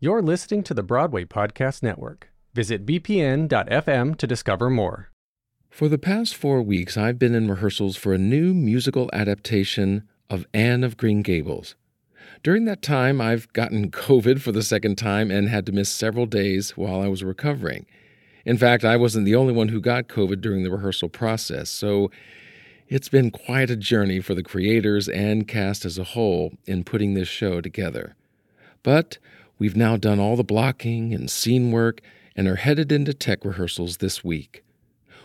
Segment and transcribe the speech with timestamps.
[0.00, 2.30] You're listening to the Broadway Podcast Network.
[2.54, 5.10] Visit bpn.fm to discover more.
[5.70, 10.46] For the past four weeks, I've been in rehearsals for a new musical adaptation of
[10.54, 11.74] Anne of Green Gables.
[12.44, 16.26] During that time, I've gotten COVID for the second time and had to miss several
[16.26, 17.84] days while I was recovering.
[18.44, 22.08] In fact, I wasn't the only one who got COVID during the rehearsal process, so
[22.86, 27.14] it's been quite a journey for the creators and cast as a whole in putting
[27.14, 28.14] this show together.
[28.84, 29.18] But
[29.58, 32.00] we've now done all the blocking and scene work
[32.36, 34.62] and are headed into tech rehearsals this week.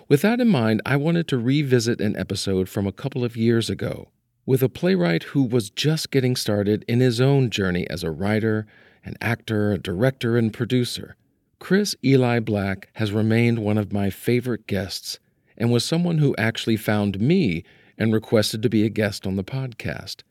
[0.08, 3.70] With that in mind, I wanted to revisit an episode from a couple of years
[3.70, 4.10] ago
[4.46, 8.68] with a playwright who was just getting started in his own journey as a writer,
[9.06, 11.16] an actor, a director, and producer.
[11.60, 15.20] Cris Eli Blak has remained one of my favorite guests
[15.58, 17.64] and was someone who actually found me
[17.98, 20.24] and requested to be a guest on the podcast.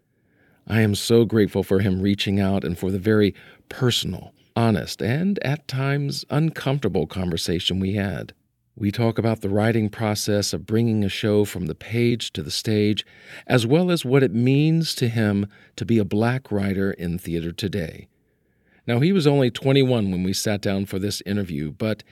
[0.66, 3.34] I am so grateful for him reaching out and for the very
[3.68, 8.32] personal, honest, and at times uncomfortable conversation we had.
[8.74, 12.50] We talk about the writing process of bringing a show from the page to the
[12.50, 13.04] stage,
[13.46, 15.46] as well as what it means to him
[15.76, 18.08] to be a black writer in theater today.
[18.86, 22.02] Now, he was only 21 when we sat down for this interview, but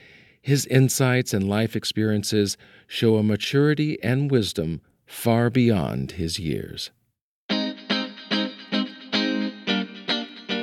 [0.41, 6.91] his insights and life experiences show a maturity and wisdom far beyond his years.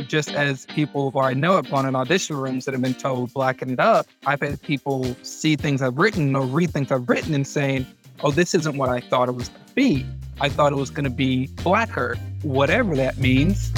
[0.08, 3.32] Just as people who I know have gone in audition rooms that have been told
[3.34, 7.34] blacken it up, I've had people see things I've written or read things I've written
[7.34, 7.86] and saying,
[8.24, 10.06] oh, this isn't what I thought it was going to be.
[10.40, 13.70] I thought it was going to be blacker, whatever that means.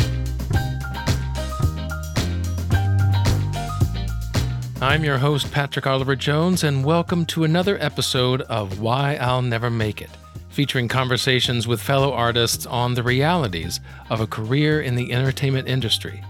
[4.81, 9.69] I'm your host, Patrick Oliver Jones, and welcome to another episode of Why I'll Never
[9.69, 10.11] Make It
[10.51, 16.23] featuring conversations with fellow artists on the realities of a career in the entertainment industry.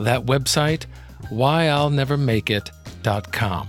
[0.00, 0.86] That website,
[1.24, 3.68] whyillnevermakeit.com.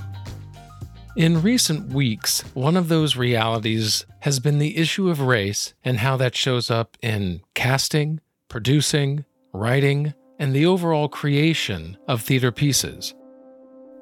[1.18, 6.18] In recent weeks, one of those realities has been the issue of race and how
[6.18, 8.20] that shows up in casting,
[8.50, 13.16] producing, writing, and the overall creation of theater pieces.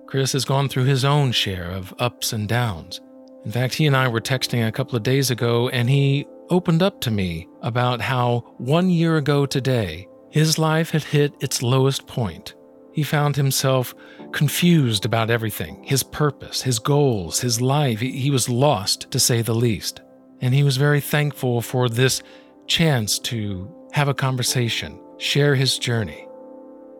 [0.08, 3.00] Cris has gone through his own share of ups and downs
[3.46, 6.82] in fact, he and I were texting a couple of days ago, and he opened
[6.82, 12.08] up to me about how one year ago today, his life had hit its lowest
[12.08, 12.56] point.
[12.94, 13.94] He found himself
[14.32, 18.00] confused about everything his purpose, his goals, his life.
[18.00, 20.02] He was lost, to say the least.
[20.42, 22.24] And he was very thankful for this
[22.68, 26.28] chance to have a conversation, share his journey.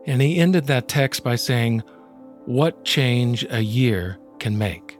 [0.06, 1.82] And he ended that text by saying,
[2.44, 4.93] What change a year can make.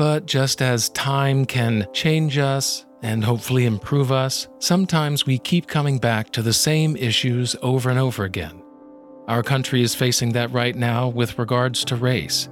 [0.00, 5.98] But just as time can change us and hopefully improve us, sometimes we keep coming
[5.98, 8.62] back to the same issues over and over again.
[9.28, 12.48] Our country is facing that right now with regards to race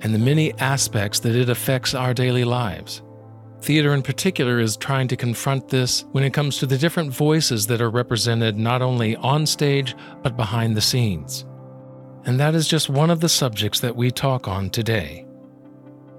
[0.00, 3.02] and the many aspects that it affects our daily lives.
[3.60, 7.68] Theater, in particular, is trying to confront this when it comes to the different voices
[7.68, 11.44] that are represented not only on stage but behind the scenes.
[12.24, 15.28] And that is just one of the subjects that we talk on today.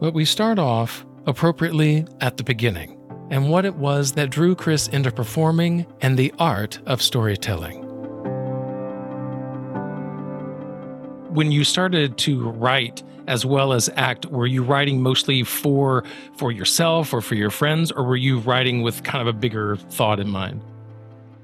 [0.02, 2.98] But we start off appropriately at the beginning
[3.30, 7.84] and what it was that drew Cris into performing and the art of storytelling.
[11.32, 16.04] When you started to write as well as act, were you writing mostly for
[16.36, 19.76] for yourself or for your friends, or were you writing with kind of a bigger
[19.76, 20.64] thought in mind?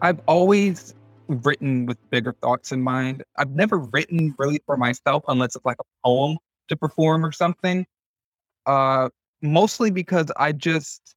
[0.01, 0.95] I've always
[1.27, 3.23] written with bigger thoughts in mind.
[3.35, 6.39] I've never written really for myself unless it's like a poem
[6.69, 7.85] to perform or something.
[8.67, 9.09] Uh,
[9.41, 11.15] mostly because I just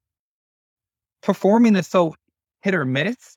[1.23, 2.15] performing is so
[2.63, 3.37] hit or miss.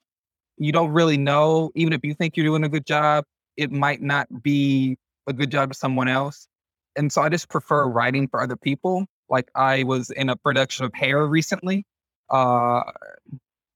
[0.58, 3.26] You don't really know, even if you think you're doing a good job,
[3.58, 4.98] it might not be
[5.28, 6.48] a good job to someone else.
[6.96, 9.08] And so I just prefer writing for other people.
[9.30, 11.86] Like I was in a production of Hair recently,
[12.30, 12.84] uh,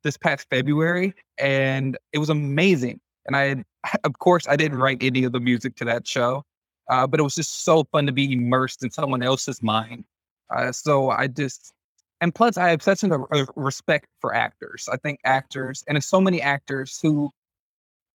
[0.04, 3.00] this past February, and it was amazing.
[3.25, 3.66] And I, had,
[4.04, 6.44] of course, I didn't write any of the music to that show,
[6.90, 10.06] uh, but it was just so fun to be immersed in someone else's mind
[10.53, 11.73] uh, so I just,
[12.21, 14.88] and plus I have such a, a respect for actors.
[14.91, 17.31] I think actors, and there's so many actors who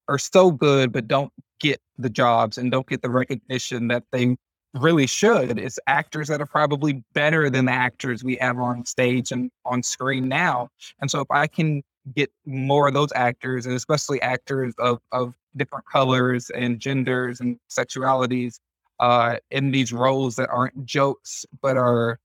[0.09, 4.37] are so good but don't get the jobs and don't get the recognition that they
[4.75, 5.59] really should.
[5.59, 9.83] It's actors that are probably better than the actors we have on stage and on
[9.83, 10.69] screen now.
[11.01, 11.83] And so if I can
[12.17, 17.59] get more of those actors, and especially actors of of different colors and genders and
[17.71, 18.59] sexualities,
[19.03, 22.21] uh, in these roles that aren't jokes but are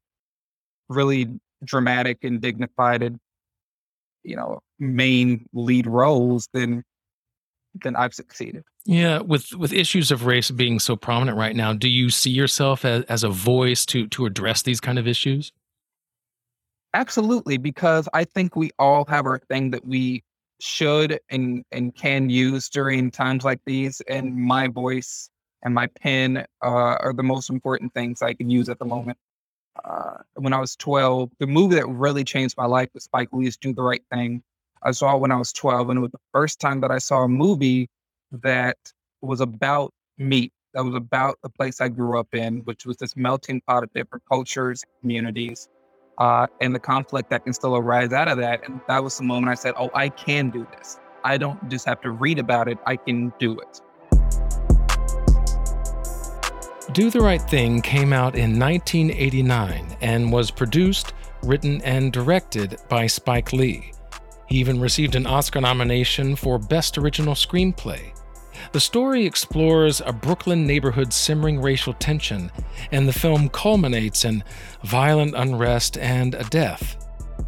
[0.89, 1.27] really
[1.63, 3.19] dramatic and dignified and
[4.23, 6.83] you know main lead roles, then
[7.81, 8.63] then I've succeeded.
[8.85, 12.85] Yeah, with with issues of race being so prominent right now, do you see yourself
[12.85, 15.51] as, as a voice to to address these kind of issues?
[16.93, 20.23] Absolutely, because I think we all have our thing that we
[20.59, 23.99] should and and can use during times like these.
[24.07, 25.31] And my voice
[25.63, 26.67] and my pen uh,
[26.99, 29.17] are the most important things I can use at the moment.
[29.83, 33.57] Uh, when I was 12, the movie that really changed my life was Spike Lee's
[33.57, 34.43] Do the Right Thing.
[34.83, 36.97] I saw it when I was 12, and it was the first time that I
[36.97, 37.89] saw a movie
[38.31, 38.77] that
[39.21, 43.15] was about me, that was about the place I grew up in, which was this
[43.15, 45.67] melting pot of different cultures, communities,
[46.17, 48.67] uh, and the conflict that can still arise out of that.
[48.67, 50.99] And that was the moment I said, Oh, I can do this.
[51.23, 53.81] I don't just have to read about it, I can do it.
[56.93, 61.13] Do the Right Thing came out in 1989 and was produced,
[61.43, 63.91] written, and directed by Spike Lee.
[64.47, 68.13] He even received an Oscar nomination for Best Original Screenplay.
[68.71, 72.49] The story explores a Brooklyn neighborhood simmering racial tension,
[72.91, 74.41] and the film culminates in
[74.83, 76.95] violent unrest and a death.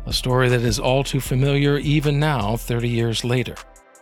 [0.06, 3.56] A story that is all too familiar even now, 30 years later.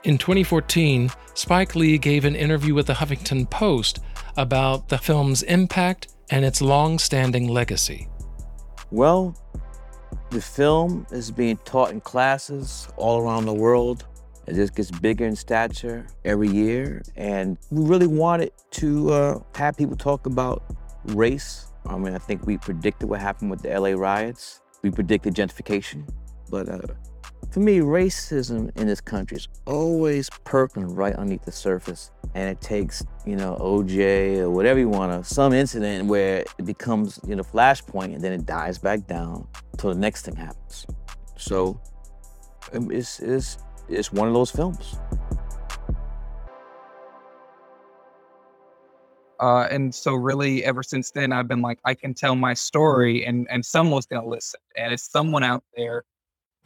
[0.04, 4.00] In 2014, Spike Lee gave an interview with the Huffington Post
[4.38, 8.08] about the film's impact and its long standing legacy.
[8.92, 9.36] Well,
[10.30, 14.06] the film is being taught in classes all around the world.
[14.46, 17.02] It just gets bigger in stature every year.
[17.16, 20.64] And we really wanted to uh, have people talk about
[21.06, 21.68] race.
[21.86, 24.62] I mean, I think we predicted what happened with the LA riots.
[24.84, 26.08] We predicted gentrification.
[26.50, 26.80] But uh,
[27.52, 32.12] for me, racism in this country is always perking right underneath the surface.
[32.36, 36.66] And it takes, you know, OJ or whatever you want to, some incident where it
[36.66, 40.86] becomes, you know, flashpoint and then it dies back down until the next thing happens.
[41.38, 41.80] So
[42.74, 43.58] um, it's, it's,
[43.88, 44.98] it's one of those films.
[49.40, 53.24] Uh, and so really ever since then I've been like I can tell my story
[53.24, 54.60] and and someone's gonna listen.
[54.76, 56.04] And it's someone out there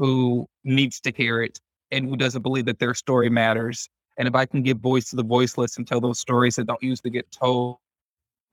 [0.01, 1.59] who needs to hear it
[1.91, 3.87] and who doesn't believe that their story matters.
[4.17, 6.81] And if I can give voice to the voiceless and tell those stories that don't
[6.81, 7.77] usually get told,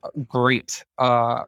[0.03, 0.85] uh, great.
[0.99, 1.45] Uh,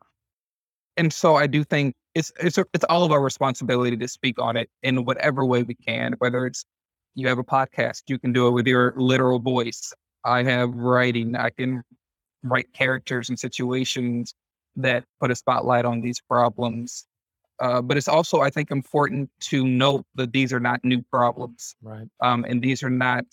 [0.97, 4.56] and so I do think it's it's it's all of our responsibility to speak on
[4.56, 6.14] it in whatever way we can.
[6.19, 6.64] Whether it's
[7.14, 9.93] you have a podcast, you can do it with your literal voice.
[10.25, 11.37] I have writing.
[11.37, 11.82] I can
[12.43, 14.32] write characters and situations
[14.76, 17.06] that put a spotlight on these problems.
[17.61, 21.77] Uh, but it's also, I think, important to note that these are not new problems,
[21.83, 22.09] Right.
[22.21, 23.25] um, and these are not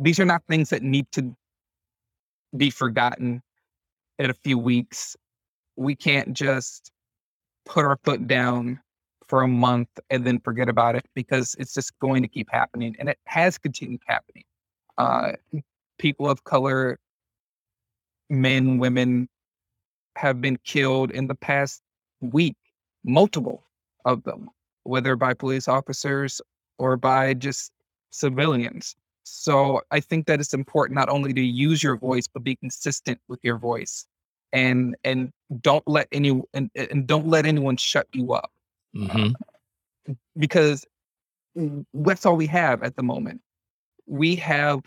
[0.00, 1.36] these are not things that need to
[2.56, 3.42] be forgotten
[4.18, 5.14] in a few weeks.
[5.76, 6.90] We can't just
[7.66, 8.80] put our foot down
[9.28, 12.96] for a month and then forget about it because it's just going to keep happening,
[12.98, 14.44] and it has continued happening.
[14.98, 15.32] Uh,
[15.98, 16.98] people of color,
[18.28, 19.28] men, women,
[20.16, 21.82] have been killed in the past
[22.20, 22.56] week
[23.04, 23.64] multiple
[24.04, 24.48] of them,
[24.84, 26.40] whether by police officers
[26.78, 27.72] or by just
[28.10, 28.96] civilians.
[29.22, 33.20] So I think that it's important not only to use your voice, but be consistent
[33.28, 34.06] with your voice,
[34.52, 38.50] and and don't let any and, and don't let anyone shut you up
[38.94, 39.28] hmm
[40.36, 40.86] because
[41.94, 43.40] that's all we have at the moment.
[44.06, 44.80] We have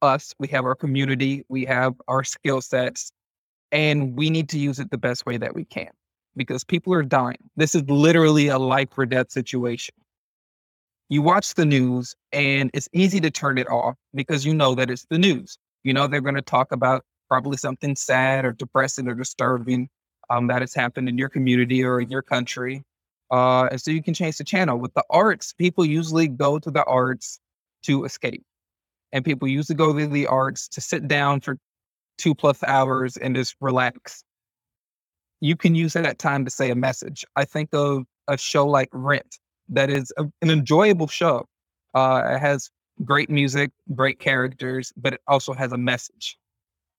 [0.00, 3.12] us, we have our community, we have our skill sets,
[3.72, 5.90] and we need to use it the best way that we can
[6.36, 7.38] because people are dying.
[7.56, 9.94] This is literally a life or death situation.
[11.08, 14.90] You watch the news and it's easy to turn it off because you know that
[14.90, 15.58] it's the news.
[15.82, 19.88] You know they're going to talk about probably something sad or depressing or disturbing
[20.30, 22.84] um, that has happened in your community or in your country.
[23.30, 24.78] Uh, and so you can change the channel.
[24.78, 27.40] With the arts, people usually go to the arts
[27.84, 28.44] to escape.
[29.12, 31.56] And people usually go to the arts to sit down for
[32.18, 34.22] two plus hours and just relax.
[35.40, 37.24] You can use that time to say a message.
[37.36, 39.38] I think of a show like Rent,
[39.70, 41.46] that is a, an enjoyable show.
[41.94, 42.70] Uh, it has
[43.04, 46.36] great music, great characters, but it also has a message.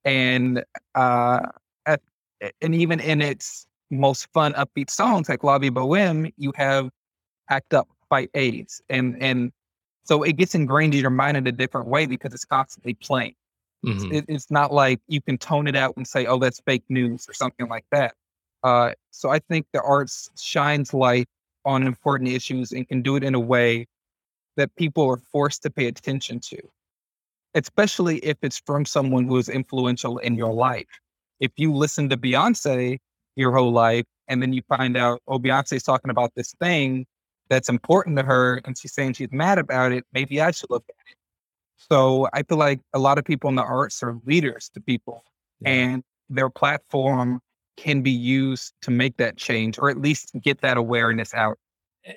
[0.04, 0.64] And
[0.96, 1.42] uh,
[1.86, 2.02] at,
[2.62, 6.90] and even in its most fun, upbeat songs like La Vie Boheme, you have
[7.50, 8.82] Act Up, Fight AIDS.
[8.90, 9.52] And, and
[10.04, 13.36] so it gets ingrained in your mind in a different way because it's constantly playing.
[13.84, 16.84] hmm It, it's not like you can tone it out and say, oh, that's fake
[16.90, 18.16] news or something like that.
[18.64, 21.28] Uh, so I think the arts shines light
[21.66, 23.88] on important issues and can do it in a way
[24.58, 26.58] that people are forced to pay attention to,
[27.56, 30.88] especially if it's from someone who is influential in your life.
[31.40, 32.98] If you listen to Beyonce
[33.36, 37.06] your whole life and then you find out, oh, Beyonce's talking about this thing
[37.50, 40.86] that's important to her and she's saying she's mad about it, maybe I should look
[40.88, 41.18] at it.
[41.78, 45.24] So I feel like a lot of people in the arts are leaders to people,
[45.62, 45.72] yeah.
[45.72, 47.42] and their platform
[47.82, 51.58] can be used to make that change or at least get that awareness out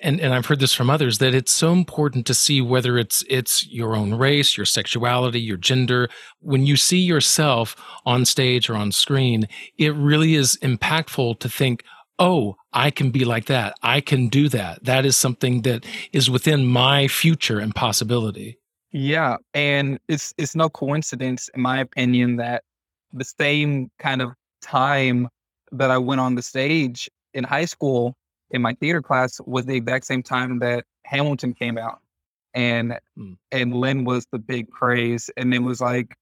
[0.01, 3.23] and and I've heard this from others that it's so important to see whether it's
[3.29, 6.09] it's your own race, your sexuality, your gender.
[6.39, 11.83] When you see yourself on stage or on screen, it really is impactful to think,
[12.17, 13.75] "Oh, I can be like that.
[13.83, 14.83] I can do that.
[14.83, 18.57] That is something that is within my future and possibility."
[18.91, 22.63] Yeah, and it's it's no coincidence in my opinion that
[23.13, 24.31] the same kind of
[24.63, 25.29] time
[25.71, 28.15] that I went on the stage in high school
[28.51, 31.99] in my theater class was the exact same time that Hamilton came out.
[32.53, 33.37] And mm.
[33.51, 35.29] and Lin was the big craze.
[35.35, 36.15] And it was like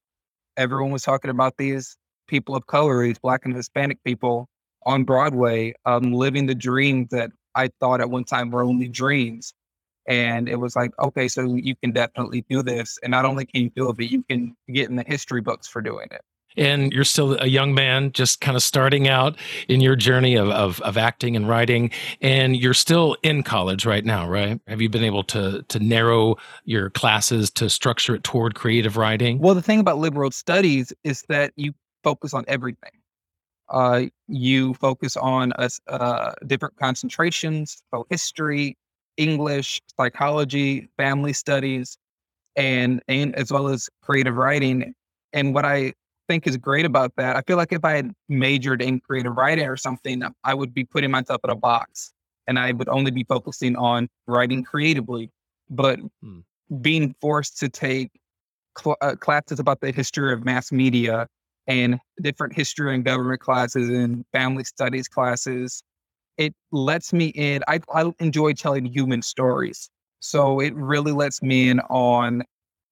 [0.56, 1.96] everyone was talking about these
[2.26, 4.48] people of color, these black and Hispanic people
[4.84, 9.54] on Broadway, um, living the dreams that I thought at one time were only dreams.
[10.06, 12.98] And it was like, okay, so you can definitely do this.
[13.02, 15.66] And not only can you do it, but you can get in the history books
[15.66, 16.20] for doing it
[16.56, 19.36] and you're still a young man just kind of starting out
[19.68, 21.90] in your journey of, of, of, acting and writing.
[22.20, 24.60] And you're still in college right now right?
[24.66, 29.38] Have you been able to to narrow your classes to structure it toward creative writing?
[29.38, 32.92] Well the thing about liberal studies is that you focus on everything.
[33.68, 35.52] Uh, you focus on
[35.88, 38.76] uh, different concentrations so history
[39.16, 41.96] english psychology family studies
[42.56, 44.94] and and as well as creative writing.
[45.32, 45.92] And what i
[46.28, 47.36] think is great about that.
[47.36, 50.84] I feel like if I had majored in creative writing or something, I would be
[50.84, 52.12] putting myself in a box
[52.46, 55.30] and I would only be focusing on writing creatively.
[55.70, 56.40] But hmm.
[56.80, 58.10] being forced to take
[58.78, 61.26] cl- uh, classes about the history of mass media
[61.66, 65.82] and different history and government classes and family studies classes,
[66.36, 67.62] it lets me in.
[67.68, 69.88] I, I enjoy telling human stories.
[70.20, 72.42] So it really lets me in on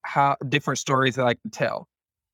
[0.05, 1.89] how different stories that I can tell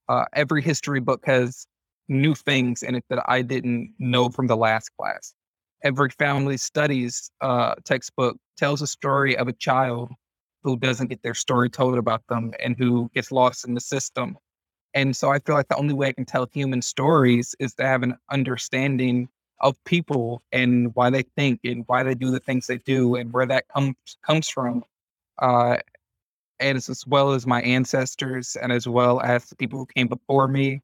[0.08, 1.66] uh, every history book has
[2.08, 5.34] new things in it that I didn't know from the last class.
[5.84, 10.10] Every family studies uh, textbook tells a story of a child
[10.62, 14.36] who doesn't get their story told about them and who gets lost in the system.
[14.94, 17.84] And so I feel like the only way I can tell human stories is to
[17.86, 19.28] have an understanding
[19.60, 23.32] of people and why they think and why they do the things they do and
[23.32, 24.84] where that comes comes from.
[25.38, 25.76] Uh,
[26.60, 30.48] and as well as my ancestors and as well as the people who came before
[30.48, 30.80] me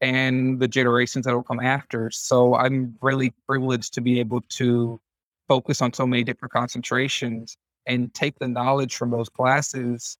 [0.00, 2.10] and the generations that will come after.
[2.10, 5.00] So I'm really privileged to be able to
[5.48, 7.56] focus on so many different concentrations
[7.86, 10.18] and take the knowledge from those classes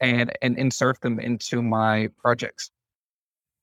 [0.00, 2.70] and and insert them into my projects.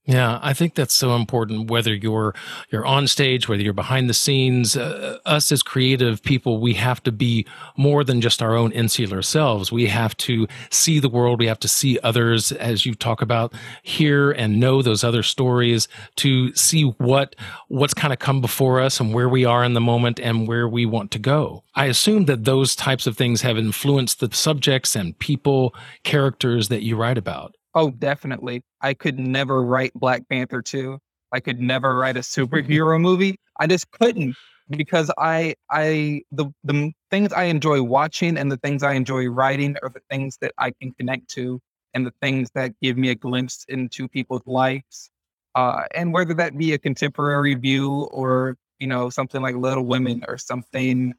[0.06, 1.70] Yeah, I think that's so important.
[1.70, 2.34] Whether you're
[2.72, 7.04] you're on stage, whether you're behind the scenes, uh, us as creative people, we have
[7.04, 7.46] to be
[7.78, 9.72] more than just our own insular selves.
[9.72, 11.40] We have to see the world.
[11.40, 13.54] We have to see others, as you talk about,
[13.84, 17.36] hear and know those other stories to see what
[17.68, 20.68] what's kind of come before us and where we are in the moment and where
[20.68, 21.64] we want to go.
[21.76, 26.82] I assume that those types of things have influenced the subjects and people, characters that
[26.82, 27.56] you write about.
[27.74, 28.64] Oh, definitely.
[28.82, 31.00] I could never write Black Panther 2.
[31.32, 33.38] I could never write a superhero movie.
[33.60, 34.36] I just couldn't
[34.70, 39.76] because I I the the things I enjoy watching and the things I enjoy writing
[39.84, 41.60] are the things that I can connect to
[41.94, 45.10] and the things that give me a glimpse into people's lives.
[45.56, 50.24] Uh, and whether that be a contemporary view or you know something like Little Women
[50.28, 51.14] or something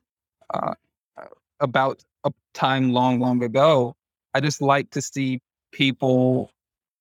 [0.55, 0.75] uh,
[1.61, 3.95] about a time long long ago,
[4.35, 5.41] I just like to see
[5.73, 6.51] people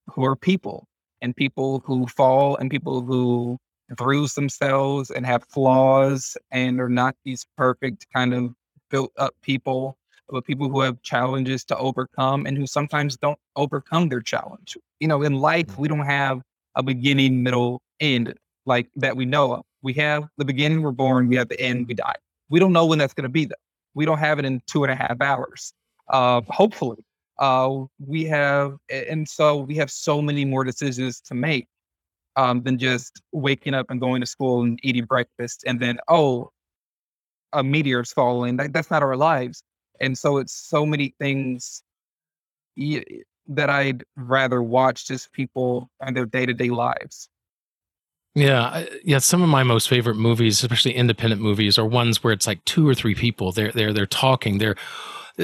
[0.08, 0.88] who are people
[1.22, 3.58] and people who fall and people who
[3.96, 8.54] bruise themselves and have flaws and are not these perfect kind of
[8.90, 9.98] built up people,
[10.30, 14.78] but people who have challenges to overcome and who sometimes don't overcome their challenge.
[15.00, 16.42] You know, in life, we don't have
[16.76, 18.34] a beginning, middle, end
[18.66, 19.64] like that we know of.
[19.82, 22.16] We have the beginning, we're born, we have the end, we die.
[22.50, 23.56] We don't know when that's going to be, though.
[23.94, 25.74] We don't have it in two and a half hours.
[26.08, 27.04] Uh, hopefully,
[27.42, 31.68] uh, we have, and so we have so many more decisions to make
[32.36, 36.52] um, than just waking up and going to school and eating breakfast and then, oh,
[37.52, 38.58] a meteor's falling.
[38.58, 39.64] That, that's not our lives.
[40.00, 41.84] And so it's so many things
[42.78, 47.28] that I'd rather watch just people and their day to day lives.
[48.36, 49.18] Yeah, yeah.
[49.18, 52.88] Some of my most favorite movies, especially independent movies, are ones where it's like two
[52.88, 53.52] or three people.
[53.52, 54.60] They're they're they're talking.
[54.60, 54.78] They're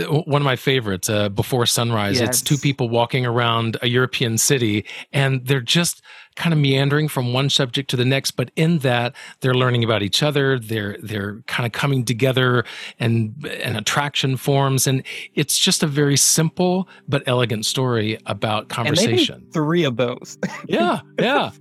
[0.05, 2.19] one of my favorites, uh, Before Sunrise.
[2.19, 2.29] Yes.
[2.29, 6.01] It's two people walking around a European city, and they're just
[6.37, 10.03] kind of meandering from one subject to the next, but in that they're learning about
[10.03, 10.57] each other.
[10.59, 12.63] They're they're kind of coming together
[12.99, 14.87] and an attraction forms.
[14.87, 19.45] And it's just a very simple but elegant story about conversation.
[19.51, 20.37] three of those.
[20.67, 21.51] yeah, yeah.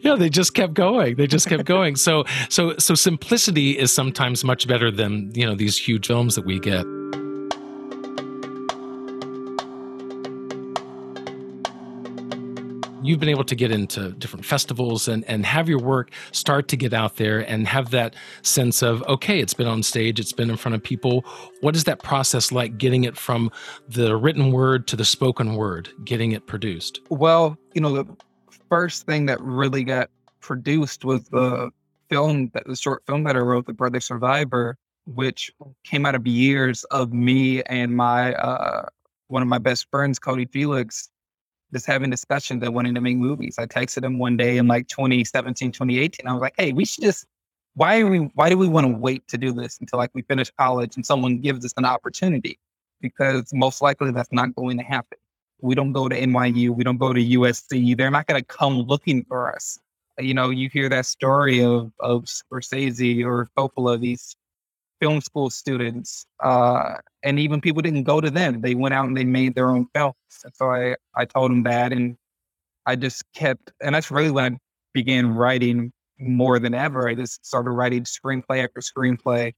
[0.00, 4.42] yeah they just kept going they just kept going so so so simplicity is sometimes
[4.42, 6.84] much better than you know these huge films that we get
[13.02, 16.76] you've been able to get into different festivals and, and have your work start to
[16.76, 20.50] get out there and have that sense of, okay, it's been on stage, it's been
[20.50, 21.24] in front of people.
[21.60, 23.50] What is that process like getting it from
[23.88, 27.00] the written word to the spoken word, getting it produced?
[27.10, 28.06] Well, you know, the
[28.68, 31.70] first thing that really got produced was the
[32.08, 34.76] film, that the short film that I wrote, The Brother's Survivor,
[35.06, 35.50] which
[35.84, 38.86] came out of years of me and my, uh,
[39.28, 41.08] one of my best friends, Cody Felix,
[41.72, 43.56] just having discussions and wanting to make movies.
[43.58, 46.26] I texted him one day in like 2017, 2018.
[46.26, 47.26] I was like, hey, we should just
[47.74, 50.22] why are we why do we want to wait to do this until like we
[50.22, 52.58] finish college and someone gives us an opportunity?
[53.00, 55.18] Because most likely that's not going to happen.
[55.62, 57.96] We don't go to NYU, we don't go to USC.
[57.96, 59.78] They're not gonna come looking for us.
[60.18, 64.34] You know, you hear that story of of Scorsese or Coppola, these
[65.00, 68.60] film school students, uh, and even people didn't go to them.
[68.60, 70.14] They went out and they made their own films.
[70.44, 72.16] And so I, I told them that, and
[72.86, 74.58] I just kept, and that's really when I
[74.92, 77.08] began writing more than ever.
[77.08, 79.54] I just started writing screenplay after screenplay,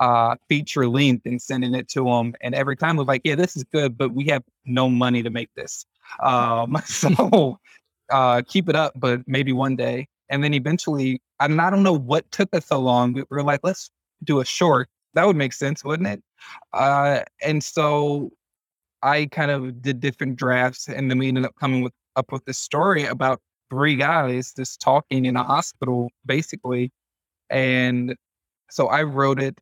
[0.00, 2.34] uh, feature length, and sending it to them.
[2.40, 5.22] And every time I was like, "Yeah, this is good, but we have no money
[5.22, 5.86] to make this.
[6.22, 7.58] Um, so
[8.10, 11.92] uh, keep it up, but maybe one day." And then eventually, and I don't know
[11.92, 13.90] what took us so long, we were like, let's
[14.24, 14.88] do a short.
[15.14, 16.22] That would make sense, wouldn't it?
[16.72, 18.30] Uh, and so
[19.02, 22.44] I kind of did different drafts, and then we ended up coming with up with
[22.44, 26.92] this story about three guys just talking in a hospital, basically.
[27.50, 28.14] And
[28.70, 29.58] so I wrote it,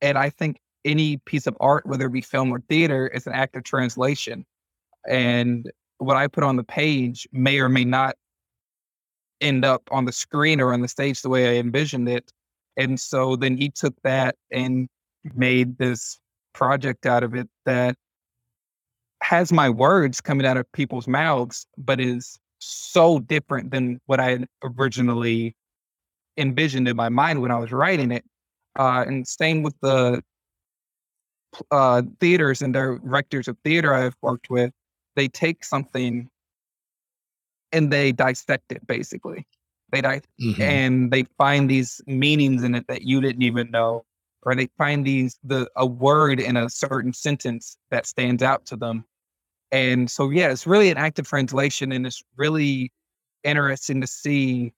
[0.00, 3.34] and I think any piece of art, whether it be film or theater, is an
[3.34, 4.44] act of translation.
[5.08, 8.16] And what I put on the page may or may not
[9.40, 12.30] end up on the screen or on the stage the way I envisioned it.
[12.76, 14.88] And so then he took that and
[15.34, 16.18] made this
[16.52, 17.96] project out of it that
[19.22, 24.44] has my words coming out of people's mouths, but is so different than what I
[24.62, 25.54] originally
[26.36, 28.24] envisioned in my mind when I was writing it.
[28.78, 30.22] Uh, and same with the
[31.70, 34.72] uh, theaters and directors of theater I've worked with,
[35.16, 36.28] they take something
[37.72, 39.46] and they dissect it basically.
[39.92, 40.60] They die mm-hmm.
[40.62, 44.04] and they find these meanings in it that you didn't even know,
[44.42, 48.76] or they find these the a word in a certain sentence that stands out to
[48.76, 49.04] them.
[49.72, 52.92] And so yeah, it's really an act of translation and it's really
[53.44, 54.72] interesting to see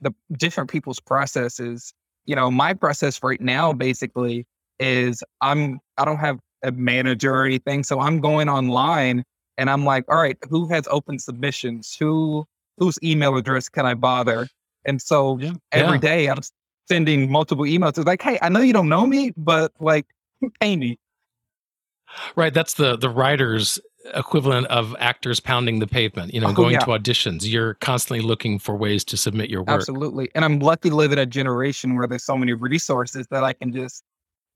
[0.00, 1.92] the different people's processes.
[2.24, 4.46] You know, my process right now basically
[4.78, 7.82] is I'm I don't have a manager or anything.
[7.82, 9.24] So I'm going online
[9.58, 11.96] and I'm like, all right, who has open submissions?
[11.98, 12.44] Who
[12.82, 14.48] whose email address can I bother?
[14.84, 15.52] And so yeah.
[15.70, 16.00] every yeah.
[16.00, 16.40] day I'm
[16.88, 17.96] sending multiple emails.
[17.96, 20.06] It's like, hey, I know you don't know me, but like,
[20.60, 20.98] pay me.
[22.34, 22.52] Right.
[22.52, 23.78] That's the the writer's
[24.14, 26.34] equivalent of actors pounding the pavement.
[26.34, 26.80] You know, oh, going yeah.
[26.80, 27.48] to auditions.
[27.48, 29.70] You're constantly looking for ways to submit your work.
[29.70, 30.28] Absolutely.
[30.34, 33.52] And I'm lucky to live in a generation where there's so many resources that I
[33.52, 34.02] can just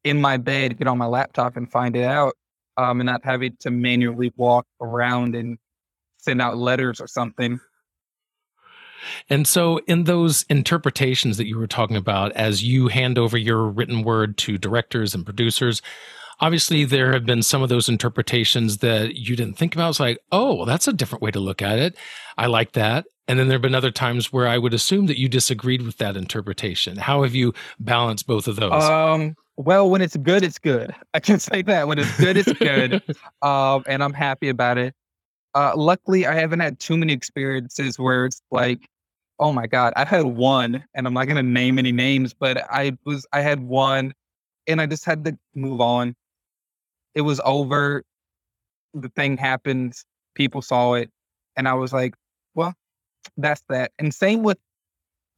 [0.03, 2.35] in my bed get on my laptop and find it out,
[2.77, 5.59] um, and not having to manually walk around and
[6.19, 7.61] send out letters or something.
[9.29, 13.65] And so, in those interpretations that you were talking about, as you hand over your
[13.65, 15.83] written word to directors and producers,
[16.41, 19.91] obviously there have been some of those interpretations that you didn't think about.
[19.91, 21.97] It's like, oh, well, that's a different way to look at it.
[22.37, 23.07] I like that.
[23.29, 25.97] And then there have been other times where I would assume that you disagreed with
[25.99, 26.97] that interpretation.
[26.97, 28.85] How have you balanced both of those?
[28.85, 30.95] Um, well, when it's good, it's good.
[31.15, 31.89] I can say that.
[31.89, 33.03] When it's good, it's good.
[33.43, 34.95] um, and I'm happy about it.
[35.57, 38.87] Uh, luckily, I haven't had too many experiences where it's like,
[39.39, 42.99] oh my god, I've had one, and I'm not gonna name any names, but I
[43.07, 44.13] was I had one,
[44.67, 46.15] and I just had to move on.
[47.15, 48.03] It was over.
[48.93, 49.95] The thing happened.
[50.35, 51.11] People saw it,
[51.57, 52.15] and I was like,
[52.55, 52.75] well,
[53.39, 53.93] that's that.
[53.99, 54.59] And same with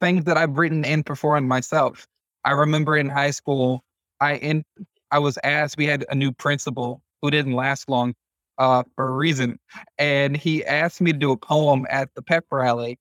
[0.01, 2.07] things that I've written and performed myself.
[2.45, 3.83] I remember in high school,
[4.19, 4.65] I in
[5.11, 5.77] I was asked.
[5.77, 8.15] We had a new principal who didn't last long
[8.59, 9.57] uh, for a reason.
[9.97, 12.99] And he asked me to do a poem at the pep rally.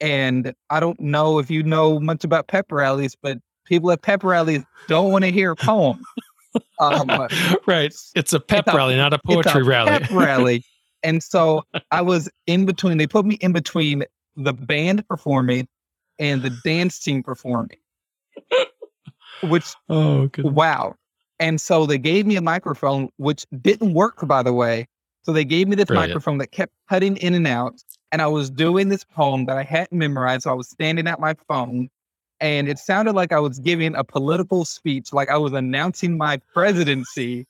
[0.00, 4.22] And I don't know if you know much about pep rallies, but people at pep
[4.24, 6.02] rallies don't want to hear a poem.
[6.78, 7.08] Um,
[7.66, 7.94] right.
[8.14, 9.98] It's a pep it's rally, a, not a poetry a rally.
[9.98, 10.64] Pep rally.
[11.02, 14.04] And so I was in between, they put me in between
[14.36, 15.66] the band performing
[16.18, 17.78] and the dance team performing,
[19.42, 20.44] which, Oh, good.
[20.44, 20.94] wow.
[21.38, 24.86] And so they gave me a microphone, which didn't work, by the way.
[25.22, 26.10] So they gave me this Brilliant.
[26.10, 27.82] microphone that kept cutting in and out.
[28.12, 30.44] And I was doing this poem that I hadn't memorized.
[30.44, 31.90] So I was standing at my phone
[32.40, 36.38] and it sounded like I was giving a political speech, like I was announcing my
[36.52, 37.46] presidency.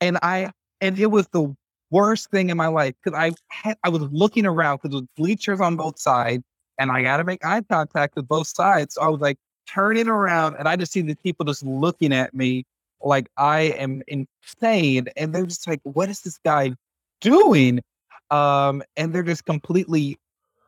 [0.00, 0.50] And I,
[0.80, 1.54] and it was the
[1.90, 5.08] worst thing in my life because I had, I was looking around because there was
[5.16, 6.42] bleachers on both sides
[6.78, 8.94] and I got to make eye contact with both sides.
[8.94, 12.34] So I was like turning around and I just see the people just looking at
[12.34, 12.64] me
[13.04, 15.08] like I am insane.
[15.16, 16.72] And they're just like, what is this guy
[17.20, 17.80] doing?
[18.30, 20.18] Um, and they're just completely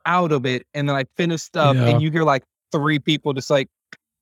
[0.05, 0.66] out of it.
[0.75, 1.87] And then I finished up Yeah.
[1.87, 3.68] and you hear like three people just like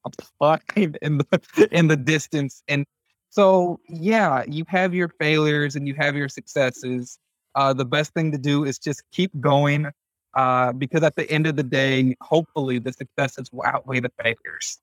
[0.05, 2.63] applying in the in the distance.
[2.69, 2.87] And
[3.31, 7.19] so yeah, you have your failures and you have your successes.
[7.55, 9.91] Uh, the best thing to do is just keep going.
[10.35, 14.81] Uh, because at the end of the day, hopefully the successes will outweigh the failures.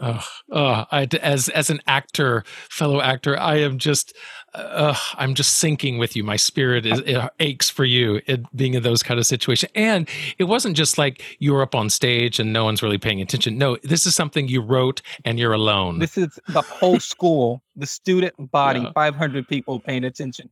[0.00, 4.12] Oh, oh, I, as as an actor, fellow actor, I am just,
[4.52, 6.24] uh, I'm just sinking with you.
[6.24, 9.70] My spirit is it aches for you it, being in those kind of situations.
[9.76, 13.56] And it wasn't just like you're up on stage and no one's really paying attention.
[13.56, 16.00] No, this is something you wrote and you're alone.
[16.00, 18.92] This is the whole school, the student body, Yeah.
[18.94, 20.50] 500 people paying attention.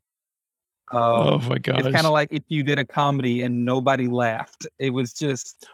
[0.93, 1.81] Um, oh my god!
[1.81, 4.67] it's kind of like if you did a comedy and nobody laughed.
[4.79, 5.67] It was just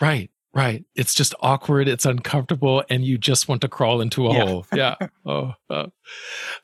[0.00, 0.84] Right, right.
[0.94, 1.86] It's just awkward.
[1.88, 4.46] It's uncomfortable, and you just want to crawl into a Yeah.
[4.46, 4.66] hole.
[4.74, 4.94] Yeah.
[5.26, 5.86] Oh, oh.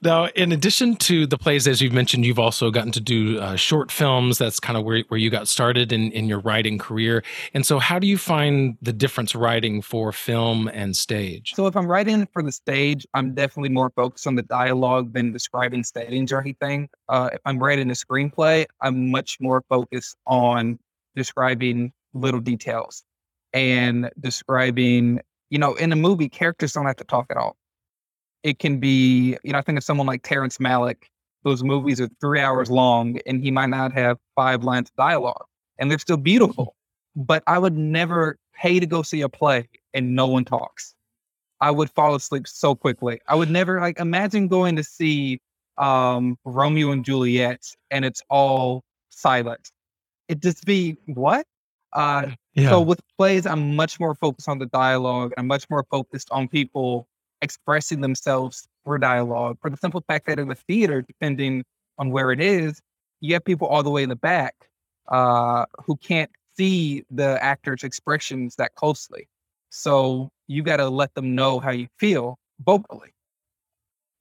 [0.03, 3.55] Now, in addition to the plays, as you've mentioned, you've also gotten to do uh,
[3.55, 4.39] short films.
[4.39, 7.23] That's kind of where, where you got started in, in your writing career.
[7.55, 11.53] And so, how do you find the difference writing for film and stage?
[11.55, 11.67] so.
[11.67, 15.85] If I'm writing for the stage, I'm definitely more focused on the dialogue than describing
[15.85, 16.89] settings or anything.
[17.09, 20.79] Uh, if I'm writing a screenplay, I'm much more focused on
[21.15, 23.05] describing little details
[23.57, 25.21] and describing.
[25.51, 27.57] You know, in a movie, characters don't have to talk at all.
[28.43, 31.05] It can be, you know, I think of someone like Terrence Malick.
[31.45, 35.45] Those movies are three hours long, and he might not have five lines of dialogue,
[35.79, 36.75] and they're still beautiful.
[37.15, 40.95] But I would never pay to go see a play and no one talks.
[41.61, 43.21] I would fall asleep so quickly.
[43.29, 45.41] I would never like imagine going to see
[45.79, 49.71] um Romeo and Juliet and it's all silent.
[50.29, 51.47] It just be what?
[51.93, 52.71] Uh Yeah.
[52.71, 55.33] so with plays, I'm much more focused on the dialogue.
[55.37, 57.07] I'm much more focused on people
[57.43, 59.59] expressing themselves through dialogue.
[59.61, 61.65] For the simple fact that in the theater, depending
[61.99, 62.81] on where it is,
[63.21, 64.55] you have people all the way in the back
[65.09, 69.29] uh, who can't see the actor's expressions that closely.
[69.69, 73.13] So you got to let them know how you feel vocally.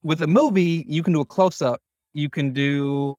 [0.04, 1.82] With a movie, you can do a close up,
[2.14, 3.16] you can do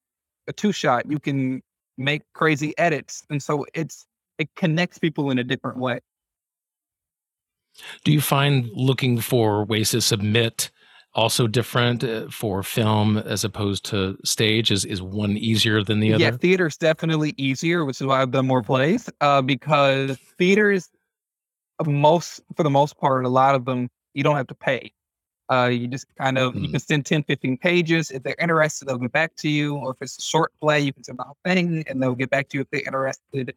[0.47, 1.63] a two shot, you can
[1.97, 4.07] make crazy edits, and so it's
[4.39, 6.01] it connects people in a different way.
[8.05, 10.71] do you find looking for ways to submit
[11.15, 14.71] also different uh, for film as opposed to stage?
[14.71, 16.25] Is, is one easier than the other?
[16.25, 19.09] Yeah, theater's definitely easier, which is why I've done more plays.
[19.21, 20.89] Uh, because theaters,
[21.79, 24.93] uh, most for the most part, a lot of them you don't have to pay.
[25.53, 26.71] Uh, you just kind of you Mm.
[26.73, 28.11] can send 10, 15 pages.
[28.11, 29.77] If they're interested, they'll get back to you.
[29.77, 32.31] Or if it's a short play, you can send the whole thing, and they'll get
[32.31, 33.55] back to you if they're interested.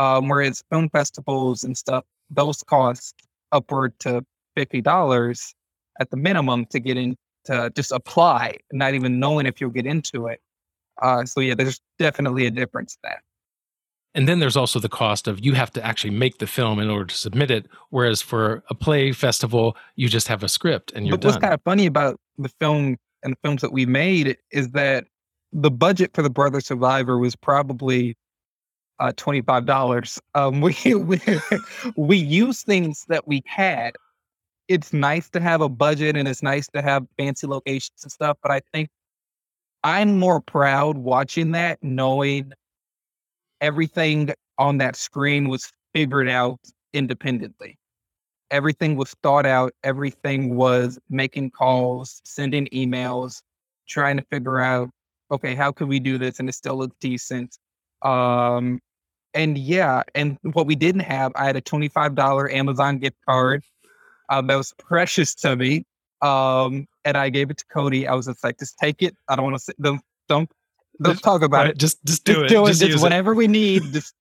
[0.00, 3.14] Um, whereas film festivals and stuff, those cost
[3.52, 4.24] upward to
[4.56, 5.54] fifty dollars
[6.00, 9.86] at the minimum to get in to just apply, not even knowing if you'll get
[9.86, 10.40] into it.
[11.02, 13.22] Uh, so yeah, there's definitely a difference there.
[14.14, 16.88] And then there's also the cost of you have to actually make the film in
[16.90, 17.66] order to submit it.
[17.90, 21.42] Whereas for a play festival, you just have a script and you're But what's done.
[21.42, 25.04] kind of funny about the film and the films that we made is that
[25.52, 28.16] the budget for the Brother's Survivor was probably
[29.00, 30.20] uh, twenty five dollars.
[30.34, 31.20] Um, we we
[31.96, 33.94] we use things that we had.
[34.68, 38.38] It's nice to have a budget and it's nice to have fancy locations and stuff,
[38.40, 38.88] but I think
[39.82, 42.52] I'm more proud watching that, knowing
[43.60, 46.60] everything on that screen was figured out
[46.92, 47.78] independently.
[48.50, 49.72] Everything was thought out.
[49.84, 53.42] Everything was making calls, sending emails,
[53.88, 54.90] trying to figure out,
[55.30, 57.56] okay, how could we do this and it still look decent?
[58.02, 58.80] Um,
[59.34, 63.62] and yeah, and what we didn't have, I had a $25 Amazon gift card
[64.28, 65.84] um, that was precious to me.
[66.22, 68.06] Um, and I gave it to Cody.
[68.06, 69.16] I was just like, just take it.
[69.28, 70.50] I don't want to don't don't
[71.02, 71.78] don't Just- talk about Right, it.
[71.78, 72.48] just just do Just it.
[72.48, 72.68] do it.
[72.68, 73.24] Just Just use it.
[73.36, 74.14] we need, just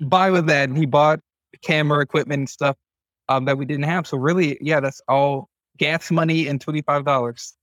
[0.00, 0.68] buy with that.
[0.70, 1.20] And he bought
[1.62, 2.76] camera equipment and stuff
[3.28, 4.06] um, that we didn't have.
[4.06, 7.54] So really, yeah, that's all gas money and twenty five dollars.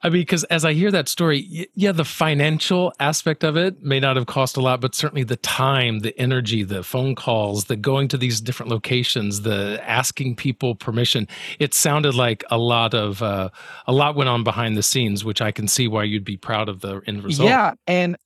[0.00, 3.98] I mean, because as I hear that story, yeah, the financial aspect of it may
[3.98, 7.74] not have cost a lot, but certainly the time, the energy, the phone calls, the
[7.74, 11.26] going to these different locations, the asking people permission.
[11.58, 13.50] It sounded like a lot of uh,
[13.88, 16.68] a lot went on behind the scenes, which I can see why you'd be proud
[16.68, 17.48] of the end result.
[17.48, 18.16] Yeah, and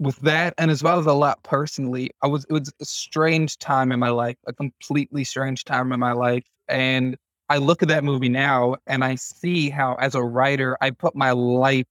[0.00, 3.58] with that, and as well as a lot personally, I was it was a strange
[3.58, 7.16] time in my life, a completely strange time in my life, and
[7.48, 11.14] I look at that movie now and I see how, as a writer, I put
[11.14, 11.86] my life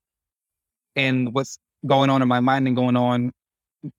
[0.95, 3.31] and what's going on in my mind and going on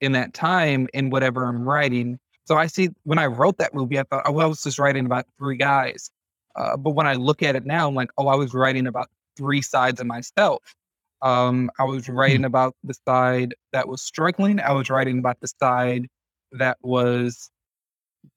[0.00, 2.18] in that time in whatever I'm writing.
[2.46, 5.06] So I see when I wrote that movie, I thought, oh, I was just writing
[5.06, 6.10] about three guys.
[6.56, 9.08] Uh, but when I look at it now, I'm like, oh, I was writing about
[9.36, 10.74] three sides of myself.
[11.22, 12.46] Um, I was writing mm-hmm.
[12.46, 14.60] about the side that was struggling.
[14.60, 16.08] I was writing about the side
[16.52, 17.50] that was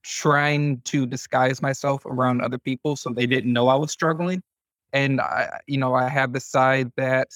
[0.03, 4.41] trying to disguise myself around other people so they didn't know I was struggling.
[4.93, 7.29] And I, you know, I have the side that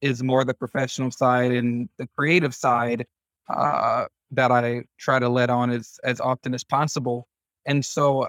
[0.00, 3.06] is more the professional side and the creative side
[3.48, 7.28] uh, that I try to let on as as often as possible.
[7.66, 8.28] And so,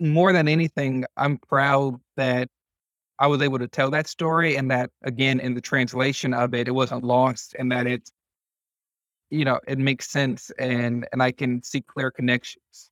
[0.00, 2.48] more than anything, I'm proud that
[3.20, 6.68] I was able to tell that story, and that again, in the translation of it,
[6.68, 8.10] it wasn't lost, and that it
[9.30, 12.90] you know, it makes sense and and I can see clear connections.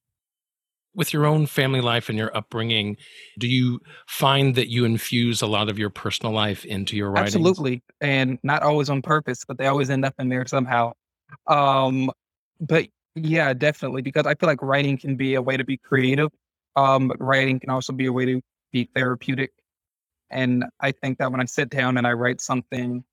[0.95, 2.97] With your own family life and your upbringing,
[3.39, 7.27] do you find that you infuse a lot of your personal life into your writing?
[7.27, 7.83] Absolutely.
[8.01, 10.93] And not always on purpose, but they always end up in there somehow.
[11.47, 12.11] Um,
[12.61, 16.31] but yeah, definitely, because I feel like writing can be a way to be creative.
[16.77, 18.41] Um, but writing can also be a way to
[18.73, 19.51] be therapeutic.
[20.31, 23.05] And I think that when I sit down and I write something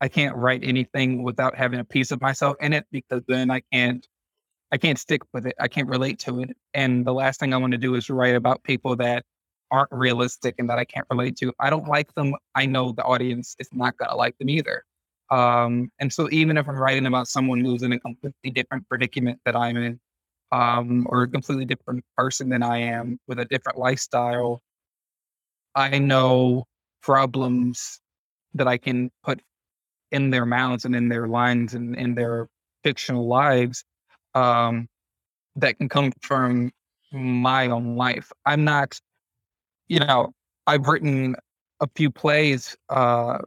[0.00, 3.62] I can't write anything without having a piece of myself in it because then I
[3.72, 4.06] can't
[4.70, 5.54] I can't stick with it.
[5.58, 6.50] I can't relate to it.
[6.74, 9.24] And the last thing I want to do is write about people that
[9.70, 11.52] aren't realistic and that I can't relate to.
[11.58, 12.34] I don't like them.
[12.54, 14.84] I know the audience is not gonna like them either.
[15.30, 19.40] Um, and so even if I'm writing about someone who's in a completely different predicament
[19.44, 20.00] that I'm in,
[20.52, 24.62] um, or a completely different person than I am with a different lifestyle,
[25.74, 26.64] I know
[27.02, 28.00] problems
[28.54, 29.40] that I can put
[30.10, 32.48] in their mouths and in their lines and in their
[32.82, 33.84] fictional lives
[34.34, 34.88] um,
[35.56, 36.70] that can come from
[37.12, 38.30] my own life.
[38.46, 38.98] I'm not,
[39.88, 40.32] you know,
[40.66, 41.36] I've written
[41.80, 43.38] a few plays uh,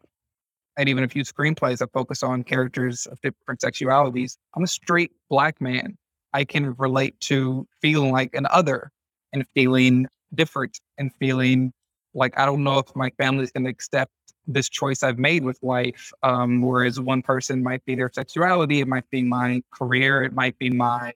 [0.77, 4.37] and even a few screenplays that focus on characters of different sexualities.
[4.55, 5.97] I'm a straight black man.
[6.33, 8.91] I can relate to feeling like an other
[9.33, 11.73] and feeling different and feeling
[12.13, 14.11] like I don't know if my family's going to accept
[14.47, 16.11] this choice I've made with life.
[16.23, 20.57] Um, whereas one person might be their sexuality, it might be my career, it might
[20.57, 21.13] be my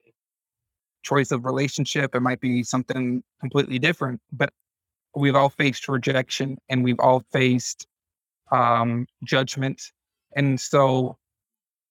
[1.02, 4.20] choice of relationship, it might be something completely different.
[4.32, 4.52] But
[5.14, 7.86] we've all faced rejection and we've all faced
[8.52, 9.82] um, judgment.
[10.34, 11.16] And so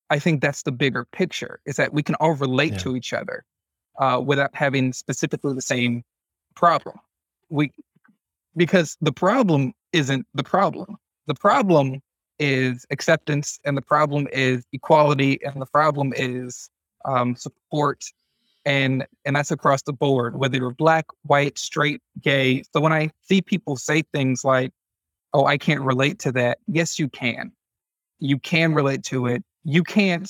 [0.09, 2.79] I think that's the bigger picture is that we can all relate yeah.
[2.79, 3.43] to each other
[3.99, 6.03] uh, without having specifically the same
[6.55, 6.99] problem.
[7.49, 7.71] We
[8.55, 10.97] because the problem isn't the problem.
[11.27, 12.01] The problem
[12.39, 16.69] is acceptance, and the problem is equality, and the problem is
[17.05, 18.03] um, support,
[18.65, 22.63] and and that's across the board, whether you're black, white, straight, gay.
[22.73, 24.71] So when I see people say things like,
[25.33, 27.51] "Oh, I can't relate to that," yes, you can.
[28.19, 29.43] You can relate to it.
[29.63, 30.29] You can't.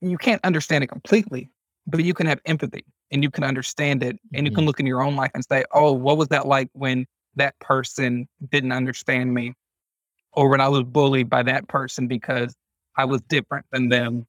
[0.00, 1.50] You can't understand it completely,
[1.86, 4.66] but you can have empathy and you can understand it, and you can mm-hmm.
[4.66, 7.06] look in your own life and say, "Oh, what was that like when
[7.38, 9.54] that person didn't understand me
[10.32, 12.54] or when I was bullied by that person because
[12.96, 14.26] I was different than them.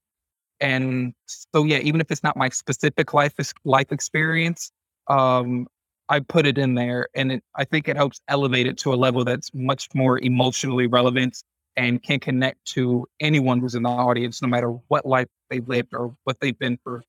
[0.59, 4.71] And so, yeah, even if it's not my specific life life experience,
[5.07, 5.67] um,
[6.09, 8.95] I put it in there, and it, I think it helps elevate it to a
[8.95, 11.37] level that's much more emotionally relevant
[11.77, 15.93] and can connect to anyone who's in the audience, no matter what life they've lived
[15.93, 17.01] or what they've been through.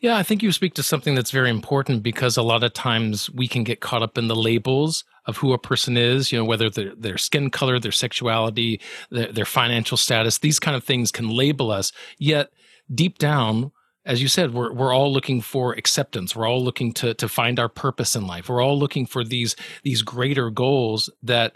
[0.00, 3.30] Yeah, I think you speak to something that's very important because a lot of times
[3.30, 6.44] we can get caught up in the labels of who a person is, you know,
[6.44, 11.10] whether their, their skin color, their sexuality, their, their financial status, these kind of things
[11.10, 11.92] can label us.
[12.18, 12.50] Yet
[12.94, 13.72] deep down,
[14.04, 16.36] as you said, we're we're all looking for acceptance.
[16.36, 18.48] We're all looking to to find our purpose in life.
[18.48, 21.54] We're all looking for these these greater goals that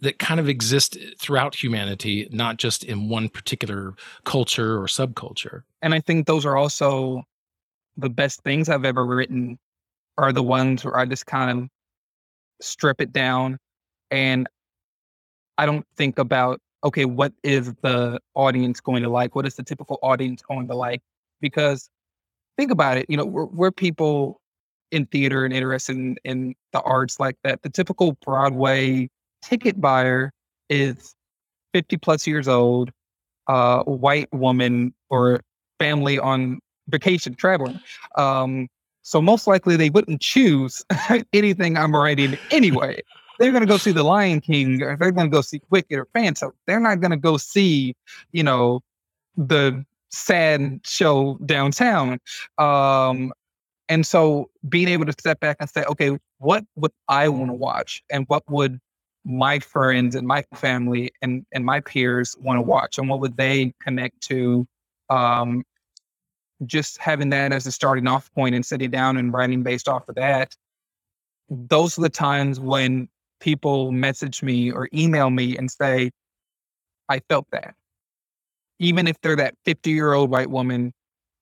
[0.00, 5.62] that kind of exist throughout humanity, not just in one particular culture or subculture.
[5.82, 7.22] And I think those are also
[7.96, 9.58] the best things I've ever written
[10.18, 11.68] are the ones where I just kind of
[12.60, 13.58] strip it down
[14.10, 14.48] and
[15.58, 19.34] I don't think about, okay, what is the audience going to like?
[19.34, 21.00] What is the typical audience going to like?
[21.40, 21.88] Because
[22.56, 24.40] think about it, you know, we're, we're people
[24.90, 27.62] in theater and interested in, in the arts like that.
[27.62, 29.08] The typical Broadway
[29.42, 30.32] ticket buyer
[30.68, 31.14] is
[31.74, 32.90] 50 plus years old,
[33.48, 35.40] uh, white woman or
[35.78, 37.78] family on vacation traveling.
[38.16, 38.68] Um,
[39.02, 40.84] so most likely they wouldn't choose
[41.32, 43.02] anything I'm writing anyway.
[43.38, 45.98] They're going to go see The Lion King, or they're going to go see Wicked
[45.98, 46.52] or Phantom.
[46.66, 47.94] They're not going to go see,
[48.32, 48.80] you know,
[49.36, 52.18] the sad show downtown.
[52.58, 53.32] Um,
[53.88, 57.54] and so being able to step back and say, okay, what would I want to
[57.54, 58.80] watch, and what would
[59.26, 63.36] my friends and my family and and my peers want to watch, and what would
[63.36, 64.66] they connect to?
[65.10, 65.64] Um,
[66.64, 70.08] just having that as a starting off point and sitting down and writing based off
[70.08, 70.54] of that.
[71.50, 73.08] Those are the times when
[73.40, 76.10] people message me or email me and say,
[77.08, 77.74] I felt that.
[78.78, 80.94] Even if they're that 50 year old white woman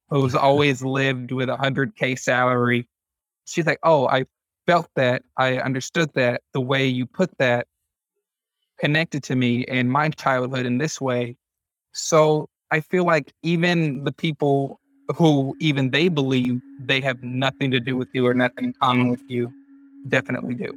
[0.09, 2.89] who's always lived with a 100K salary,
[3.45, 4.25] she's like, Oh, I
[4.67, 5.23] felt that.
[5.37, 6.43] I understood that.
[6.55, 7.67] The way you put that
[8.79, 11.37] connected to me and my childhood in this way.
[11.93, 14.81] So I feel like even the people
[15.15, 19.11] who even they believe they have nothing to do with you or nothing in common
[19.11, 19.53] with you
[20.09, 20.75] definitely do.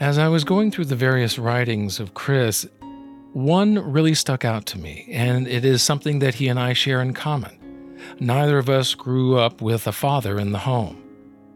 [0.00, 2.66] As I was going through the various writings of Cris,
[3.32, 7.00] one really stuck out to me, and it is something that he and I share
[7.00, 7.61] in common.
[8.20, 11.02] Neither of us grew up with a father in the home.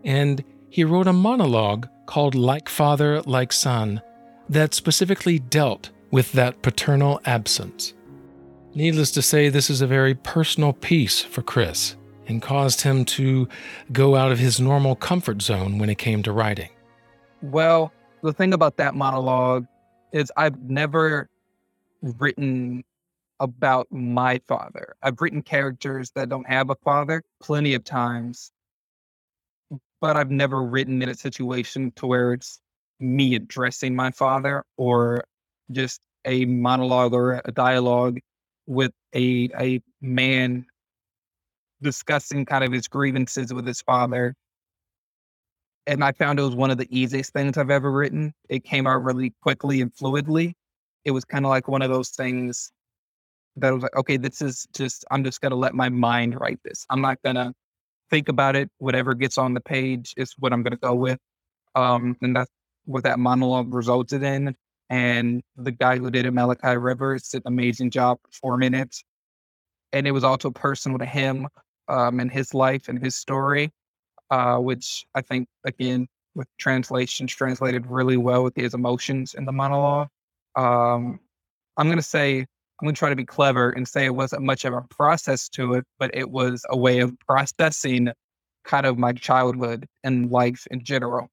[0.04, 4.00] And he wrote a monologue called Like Father, Like Son
[4.48, 7.94] that specifically dealt with that paternal absence.
[8.74, 11.96] Needless to say, this is a very personal piece for Cris
[12.28, 13.48] and caused him to
[13.92, 16.68] go out of his normal comfort zone when it came to writing.
[17.42, 19.66] Well, the thing about that monologue
[20.12, 21.28] is I've never
[22.02, 22.85] written
[23.40, 24.94] about my father.
[25.03, 28.51] I've written characters that don't have a father plenty of times,
[30.01, 32.61] but I've never written in a situation to where it's
[33.01, 35.25] me addressing my father or
[35.70, 38.18] just a monologue or a dialogue
[38.66, 40.66] with a a man
[41.83, 44.35] discussing kind of his grievances with his father
[45.87, 48.35] and I found it was one of the easiest things I've ever written.
[48.49, 50.55] It came out really quickly and fluidly.
[51.05, 52.72] It was kind of like one of those things
[53.57, 56.61] that was like, okay, this is just, I'm just going to let my mind write
[56.64, 56.87] this.
[56.90, 57.53] I'm not going to
[58.11, 58.71] think about it.
[58.79, 61.19] Whatever gets on the page is what I'm going to go with.
[61.75, 62.51] Um, and that's
[62.85, 64.55] what that monologue resulted in.
[64.88, 68.95] And the guy who did it, Malachi Rivers, did an amazing job performing it.
[69.92, 71.49] And it was also personal to him
[71.88, 73.73] um, and his life and his story
[74.31, 79.53] uh, which I think again with translations translated really well with his emotions in the
[79.53, 80.09] monologue.
[80.55, 81.21] Um,
[81.77, 82.47] I'm gonna say
[82.81, 85.75] I'm gonna try to be clever and say it wasn't much of a process to
[85.75, 88.11] it, but it was a way of processing
[88.65, 91.29] kind of my childhood and life in general.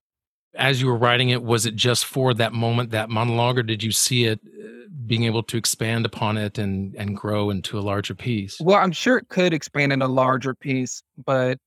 [0.56, 3.84] As you were writing it, was it just for that moment, that monologue, or did
[3.84, 4.68] you see it uh,
[5.06, 8.58] being able to expand upon it and and grow into a larger piece?
[8.62, 11.58] Well, I'm sure it could expand in a larger piece, but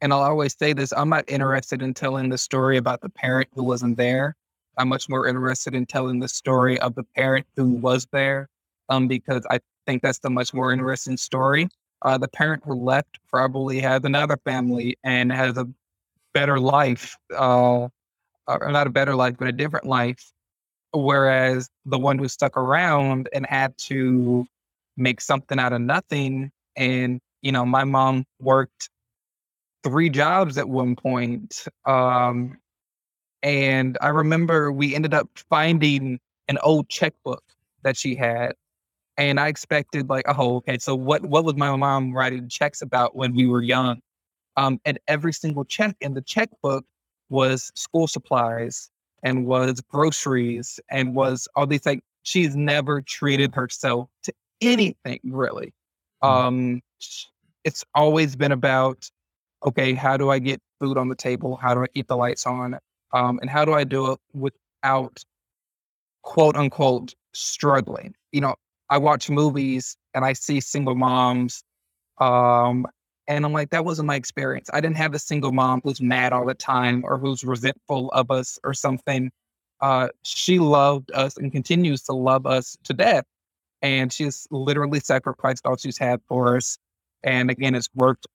[0.00, 3.48] and I'll always say this I'm not interested in telling the story about the parent
[3.54, 4.34] who wasn't there.
[4.76, 8.48] I'm much more interested in telling the story of the parent who was there
[8.92, 11.68] um, because I think that's the much more interesting story.
[12.02, 15.66] Uh, the parent who left probably has another family and has a
[16.34, 17.88] better life, uh,
[18.46, 20.32] or not a better life, but a different life.
[20.92, 24.44] Whereas the one who stuck around and had to
[24.96, 26.50] make something out of nothing.
[26.76, 28.90] And, you know, my mom worked
[29.84, 31.64] three jobs at one point.
[31.86, 32.58] Um,
[33.42, 37.42] and I remember we ended up finding an old checkbook
[37.84, 38.52] that she had.
[39.28, 43.14] And I expected like, oh, okay, so what what was my mom writing checks about
[43.14, 44.00] when we were young?
[44.56, 46.84] Um, and every single check in the checkbook
[47.30, 48.90] was school supplies
[49.22, 55.72] and was groceries and was all these like she's never treated herself to anything really.
[56.22, 56.28] Mm.
[56.28, 56.80] Um,
[57.64, 59.08] it's always been about
[59.64, 61.56] okay, how do I get food on the table?
[61.56, 62.76] How do I keep the lights on?
[63.12, 65.22] Um, and how do I do it without
[66.22, 68.14] quote unquote struggling?
[68.32, 68.56] You know,
[68.92, 71.64] I watch movies and I see single moms.
[72.18, 72.86] Um,
[73.26, 74.68] and I'm like, that wasn't my experience.
[74.70, 78.30] I didn't have a single mom who's mad all the time or who's resentful of
[78.30, 79.30] us or something.
[79.80, 83.24] Uh, she loved us and continues to love us to death.
[83.80, 86.76] And she's literally sacrificed all she's had for us.
[87.22, 88.26] And again, it's worked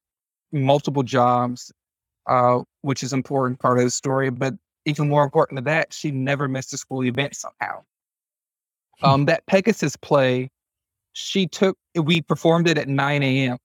[0.51, 1.71] multiple jobs,
[2.25, 4.31] uh, which is important part of the story.
[4.31, 4.55] But
[4.85, 7.83] even more important than that, she never missed a school event somehow.
[9.03, 10.49] Um, that Pegasus play,
[11.13, 13.57] she took, we performed it at 9 a.m.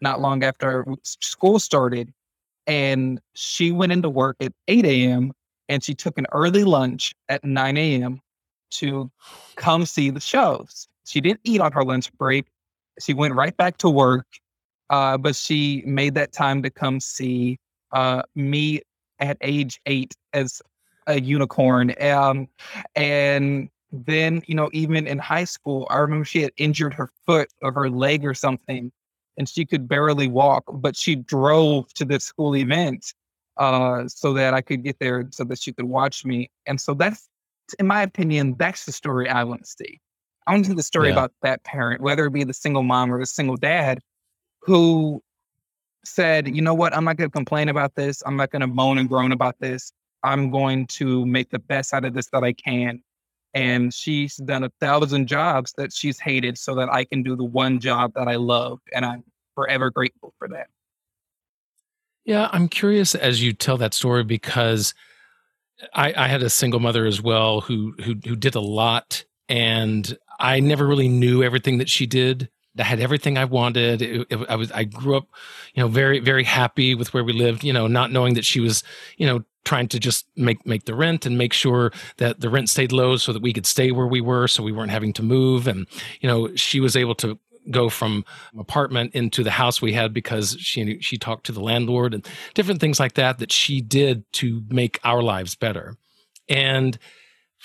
[0.00, 2.12] not long after school started.
[2.66, 5.32] And she went into work at 8 a.m.
[5.68, 8.20] and she took an early lunch at 9 a.m.
[8.72, 9.10] to
[9.56, 10.88] come see the shows.
[11.06, 12.46] She didn't eat on her lunch break.
[13.00, 14.26] She went right back to work,
[14.90, 17.58] uh, but she made that time to come see
[17.92, 18.80] uh, me
[19.18, 20.62] at age eight as
[21.06, 21.94] a unicorn.
[22.00, 22.48] Um,
[22.96, 23.68] and
[24.06, 27.72] then, you know, even in high school, I remember she had injured her foot or
[27.72, 28.90] her leg or something,
[29.36, 33.14] and she could barely walk, but she drove to the school event
[33.56, 36.50] uh, so that I could get there so that she could watch me.
[36.66, 37.28] And so that's,
[37.78, 40.00] in my opinion, that's the story I want to see.
[40.46, 41.14] I want to see the story Yeah.
[41.14, 44.00] about that parent, whether it be the single mom or the single dad,
[44.62, 45.22] who
[46.04, 48.22] said, you know what, I'm not going to complain about this.
[48.26, 49.92] I'm not going to moan and groan about this.
[50.22, 53.02] I'm going to make the best out of this that I can.
[53.54, 57.44] And she's done a thousand jobs that she's hated so that I can do the
[57.44, 58.80] one job that I love.
[58.92, 59.22] And I'm
[59.54, 60.66] forever grateful for that.
[62.24, 64.94] Yeah, I'm curious as you tell that story because
[65.92, 70.16] I, I had a single mother as well who who who did a lot, and
[70.40, 72.48] I never really knew everything that she did.
[72.78, 74.02] I had everything I wanted.
[74.02, 75.28] It- it- I was I grew up,
[75.74, 77.62] you know, very very happy with where we lived.
[77.62, 78.82] You know, not knowing that she was,
[79.18, 82.68] you know, trying to just make make the rent and make sure that the rent
[82.68, 85.22] stayed low so that we could stay where we were, so we weren't having to
[85.22, 85.66] move.
[85.66, 85.86] And
[86.20, 87.38] you know, she was able to
[87.70, 88.24] go from
[88.58, 92.80] apartment into the house we had because she she talked to the landlord and different
[92.80, 95.96] things like that that she did to make our lives better.
[96.48, 96.98] And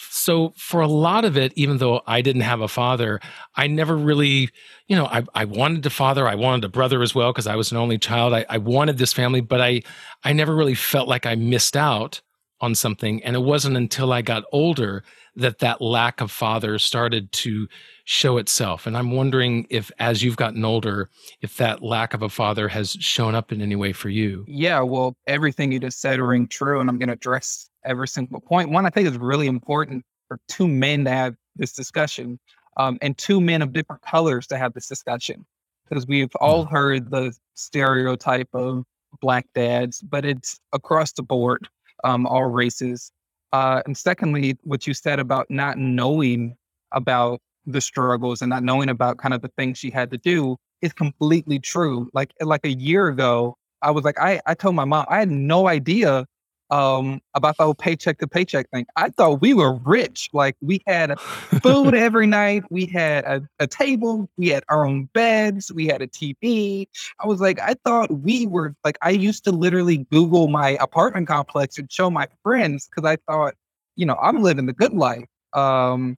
[0.10, 3.20] so for a lot of it, even though I didn't have a father,
[3.56, 4.50] I never really,
[4.88, 6.28] you know, I, I wanted a father.
[6.28, 8.34] I wanted a brother as well because I was an only child.
[8.34, 9.82] I, I wanted this family, but I
[10.24, 12.22] I never really felt like I missed out
[12.62, 13.24] on something.
[13.24, 15.04] And it wasn't until I got older
[15.36, 17.68] that that lack of father started to
[18.12, 18.88] show itself.
[18.88, 22.94] And I'm wondering if, as you've gotten older, if that lack of a father has
[22.94, 24.44] shown up in any way for you.
[24.48, 28.42] Yeah, well, everything you just said ring true, and I'm going to address every single
[28.42, 28.72] point.
[28.72, 32.40] One, I think is really important for two men to have this discussion,
[32.78, 35.46] um, and two men of different colors to have this discussion,
[35.88, 38.86] because we've all heard the stereotype of
[39.22, 41.70] black dads, but it's across the board,
[42.04, 43.12] um, all races.
[43.54, 46.56] Uh, and secondly, what you said about not knowing
[46.92, 47.40] about
[47.72, 50.94] the struggles and not knowing about kind of the things she had to do is
[50.94, 52.10] completely true.
[52.14, 55.32] Like like a year ago, I was like, I, I told my mom, I had
[55.32, 56.26] no idea
[56.72, 58.86] um, about the whole paycheck to paycheck thing.
[58.96, 60.30] I thought we were rich.
[60.34, 65.06] Like we had food every night, we had a, a table, we had our own
[65.14, 66.88] beds, we had a TV.
[67.20, 71.28] I was like, I thought we were like, I used to literally Google my apartment
[71.28, 73.56] complex and show my friends because I thought,
[73.96, 75.26] you know, I'm living the good life.
[75.54, 76.18] Um,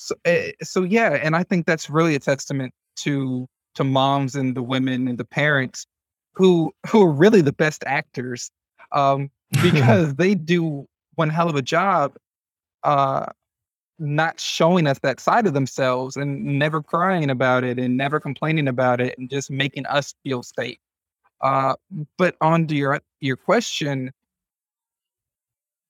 [0.00, 4.56] so, eh, so yeah, and I think that's really a testament to to moms and
[4.56, 5.86] the women and the parents
[6.32, 8.50] who who are really the best actors
[8.92, 9.30] um,
[9.62, 10.86] because they do
[11.16, 12.16] one hell of a job
[12.82, 13.26] uh,
[13.98, 18.68] not showing us that side of themselves and never crying about it and never complaining
[18.68, 20.78] about it and just making us feel safe.
[21.42, 21.74] Uh,
[22.16, 24.12] but on to your your question,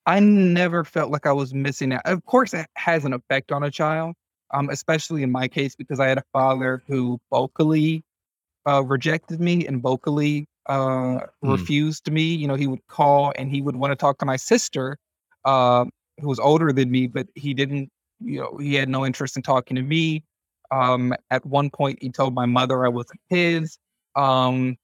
[0.07, 2.03] I never felt like I was missing out.
[2.05, 4.15] Of course, it has an effect on a child,
[4.53, 8.03] um, especially in my case because I had a father who vocally
[8.69, 11.27] uh, rejected me and vocally uh, Mm.
[11.43, 12.23] refused me.
[12.35, 14.97] You know, he would call and he would want to talk to my sister,
[15.45, 15.85] uh,
[16.21, 17.91] who was older than me, but he didn't.
[18.21, 20.25] You know, he had no interest in talking to me.
[20.71, 23.79] Um, at one point, he told my mother I wasn't his.
[24.17, 24.77] Um,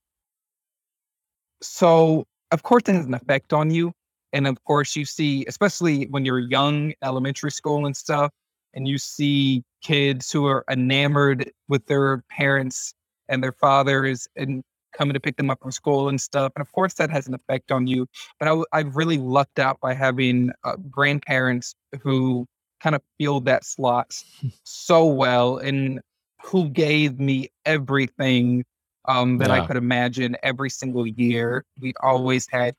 [1.62, 3.93] so, of course, it has an effect on you.
[4.37, 8.30] And of course, you see, especially when you're young, elementary school and stuff,
[8.74, 12.93] and you see kids who are enamored with their parents
[13.30, 14.62] and their fathers and
[14.95, 16.53] coming to pick them up from school and stuff.
[16.55, 18.07] And of course, that has an effect on you.
[18.39, 22.45] But I, I really lucked out by having uh, grandparents who
[22.82, 24.22] kind of filled that slot
[24.64, 25.99] so well and
[26.45, 28.66] who gave me everything
[29.09, 29.62] um, that Yeah.
[29.62, 31.64] I could imagine every single year.
[31.80, 32.74] We always had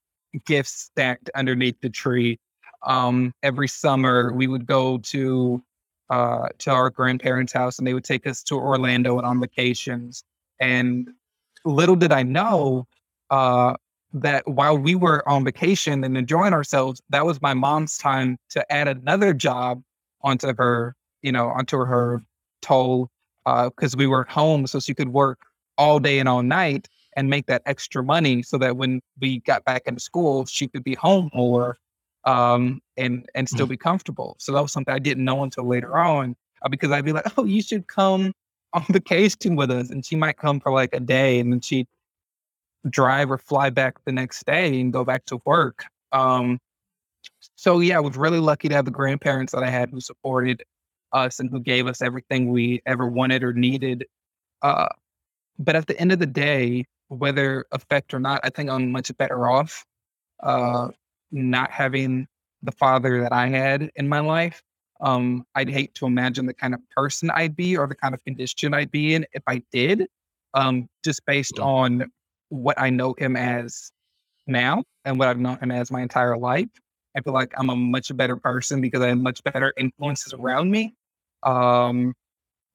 [0.45, 2.39] gifts stacked underneath the tree.
[2.85, 5.63] Um, every summer, we would go to
[6.09, 10.23] uh, to our grandparents' house, and they would take us to Orlando and on vacations.
[10.59, 11.09] And
[11.65, 12.87] little did I know
[13.29, 13.73] uh,
[14.13, 18.71] that while we were on vacation and enjoying ourselves, that was my mom's time to
[18.71, 19.81] add another job
[20.21, 22.23] onto her, you know, onto her
[22.61, 23.09] toll
[23.45, 25.39] because we were at home, so she could work
[25.77, 29.65] all day and all night and make that extra money, so that when we got
[29.65, 31.77] back into school, she could be home more
[32.23, 34.35] um, and and still be comfortable.
[34.39, 37.37] So that was something I didn't know until later on uh, because I'd be like,
[37.37, 38.33] oh, you should come
[38.73, 41.61] on the vacation with us, and she might come for like a day, and then
[41.61, 41.87] she'd
[42.89, 45.85] drive or fly back the next day and go back to work.
[46.11, 46.59] Um,
[47.55, 50.63] so yeah, I was really lucky to have the grandparents that I had who supported
[51.13, 54.05] us and who gave us everything we ever wanted or needed.
[54.61, 54.87] Uh,
[55.59, 59.15] but at the end of the day, whether effect or not, I think I'm much
[59.17, 59.85] better off
[60.43, 60.89] uh,
[61.31, 62.27] not having
[62.63, 64.61] the father that I had in my life.
[64.99, 68.23] Um, I'd hate to imagine the kind of person I'd be or the kind of
[68.23, 70.07] condition I'd be in if I did,
[70.53, 71.65] um, just based mm.
[71.65, 72.11] on
[72.49, 73.91] what I know him as
[74.47, 76.69] now and what I've known him as my entire life.
[77.15, 80.71] I feel like I'm a much better person because I have much better influences around
[80.71, 80.95] me.
[81.43, 82.13] Um,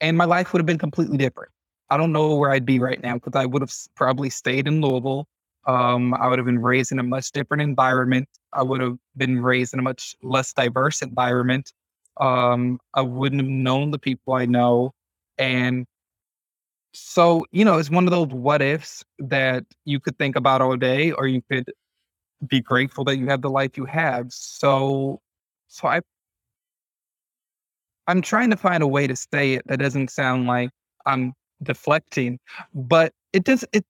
[0.01, 1.51] and my life would have been completely different.
[1.93, 4.80] I don't know where I'd be right now because I would have probably stayed in
[4.80, 5.26] Louisville.
[5.66, 8.26] Um, I would have been raised in a much different environment.
[8.55, 11.70] I would have been raised in a much less diverse environment.
[12.18, 14.95] Um, I wouldn't have known the people I know.
[15.36, 15.84] And
[16.95, 20.76] so, you know, it's one of those what ifs that you could think about all
[20.76, 21.70] day, or you could
[22.47, 24.32] be grateful that you have the life you have.
[24.32, 25.20] So,
[25.68, 26.01] so I,
[28.07, 30.70] I'm trying to find a way to say it that doesn't sound like
[31.05, 32.39] I'm deflecting,
[32.75, 33.65] but it does.
[33.73, 33.85] It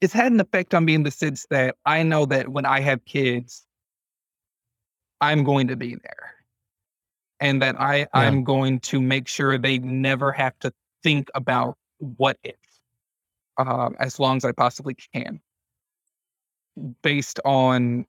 [0.00, 2.80] it's had an effect on me in the sense that I know that when I
[2.80, 3.64] have kids,
[5.20, 6.34] I'm going to be there,
[7.40, 8.06] and that I yeah.
[8.12, 10.72] I'm going to make sure they never have to
[11.02, 12.56] think about what if,
[13.58, 15.40] uh, as long as I possibly can,
[17.02, 18.06] based on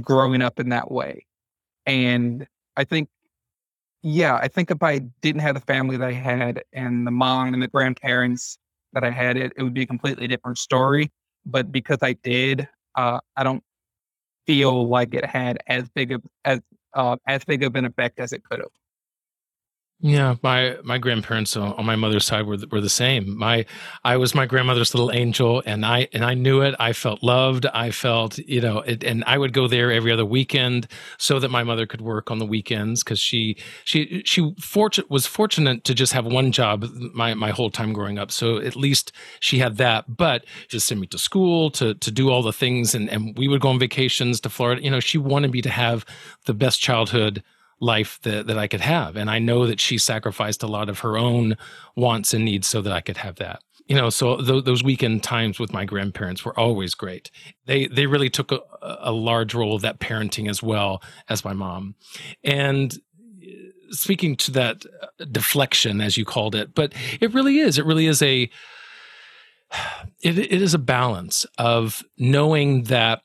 [0.00, 1.26] growing up in that way.
[1.86, 3.08] And I think,
[4.02, 7.54] yeah, I think if I didn't have the family that I had and the mom
[7.54, 8.58] and the grandparents
[8.92, 11.10] that I had, it, it would be a completely different story.
[11.46, 13.62] But because I did, uh, I don't
[14.46, 16.60] feel like it had as big of as
[16.94, 18.68] uh, as big of an effect as it could have.
[20.04, 23.38] Yeah, my my grandparents on my mother's side were were the same.
[23.38, 23.64] My
[24.02, 26.74] I was my grandmother's little angel, and I and I knew it.
[26.80, 27.66] I felt loved.
[27.66, 30.88] I felt you know, it, and I would go there every other weekend
[31.18, 35.28] so that my mother could work on the weekends because she she she fortunate was
[35.28, 36.84] fortunate to just have one job
[37.14, 38.32] my my whole time growing up.
[38.32, 40.16] So at least she had that.
[40.16, 43.46] But just send me to school to to do all the things, and and we
[43.46, 44.82] would go on vacations to Florida.
[44.82, 46.04] You know, she wanted me to have
[46.46, 47.44] the best childhood
[47.82, 49.16] life that, that I could have.
[49.16, 51.56] And I know that she sacrificed a lot of her own
[51.96, 53.60] wants and needs so that I could have that.
[53.88, 57.32] You know, so th- those weekend times with my grandparents were always great.
[57.66, 61.52] They they really took a, a large role of that parenting as well as my
[61.52, 61.96] mom.
[62.44, 63.48] And uh,
[63.90, 67.76] speaking to that uh, deflection, as you called it, but it really is.
[67.76, 68.48] It really is a.
[70.22, 73.22] It, it is a balance of knowing that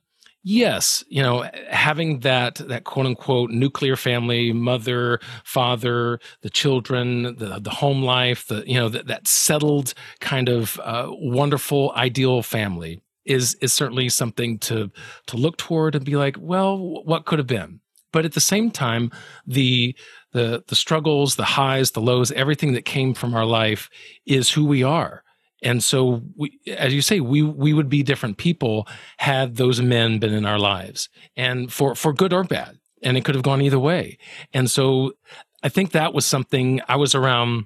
[0.47, 7.59] yes you know having that that quote unquote nuclear family mother father the children the
[7.59, 13.01] the home life the you know that, that settled kind of uh, wonderful ideal family
[13.27, 14.89] is is certainly something to
[15.27, 17.79] to look toward and be like well what could have been?
[18.13, 19.11] But at the same time
[19.45, 19.95] the
[20.31, 23.89] the the struggles the highs the lows everything that came from our life
[24.25, 25.23] is who we are
[25.63, 28.87] and so, we, as you say, we we would be different people
[29.17, 33.25] had those men been in our lives, and for for good or bad, and it
[33.25, 34.17] could have gone either way.
[34.53, 35.13] And so,
[35.63, 37.65] I think that was something I was around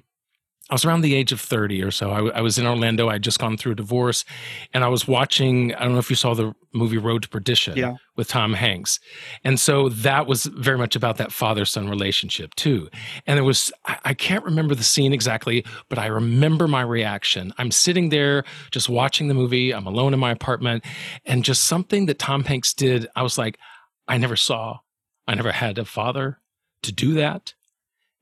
[0.72, 2.10] I was around the age of 30 or so.
[2.10, 3.10] I, I, was in Orlando.
[3.10, 4.24] I had just gone through a divorce
[4.72, 7.76] and I was watching, I don't know if you saw the movie Road to Perdition
[7.76, 7.96] yeah.
[8.16, 8.98] with Tom Hanks.
[9.44, 12.88] And so that was very much about that father son relationship too.
[13.26, 17.52] And it was, I, I can't remember the scene exactly, but I remember my reaction.
[17.58, 19.74] I'm sitting there just watching the movie.
[19.74, 20.86] I'm alone in my apartment
[21.26, 23.08] and just something that Tom Hanks did.
[23.14, 23.58] I was like,
[24.08, 24.78] I never saw,
[25.28, 26.38] I never had a father
[26.84, 27.52] to do that.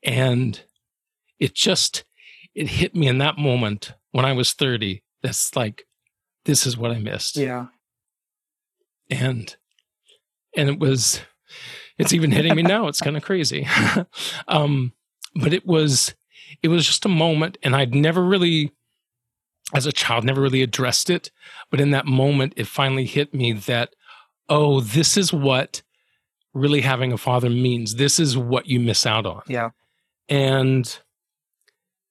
[0.02, 0.60] And
[1.38, 2.02] it just,
[2.60, 5.02] it hit me in that moment when I was 30.
[5.22, 5.86] That's like,
[6.44, 7.36] this is what I missed.
[7.36, 7.68] Yeah.
[9.08, 9.56] And,
[10.54, 11.22] and it was,
[11.96, 12.86] it's even hitting me now.
[12.86, 13.66] It's kind of crazy.
[14.48, 14.92] um,
[15.34, 16.14] but it was,
[16.62, 18.72] it was just a moment and I'd never really,
[19.72, 21.30] as a child, never really addressed it.
[21.70, 23.94] But in that moment, it finally hit me that,
[24.50, 25.80] oh, this is what
[26.52, 27.94] really having a father means.
[27.94, 29.44] This is what you miss out on.
[29.46, 29.70] Yeah.
[30.28, 31.00] And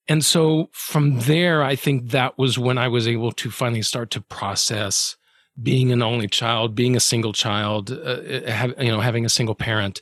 [0.09, 4.09] and so from there, I think that was when I was able to finally start
[4.11, 5.15] to process
[5.61, 9.29] being an only child, being a single child, uh, uh have, you know, having a
[9.29, 10.01] single parent.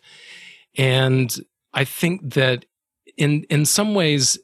[0.78, 1.36] And
[1.74, 2.66] I think that
[3.18, 4.40] in in some ways,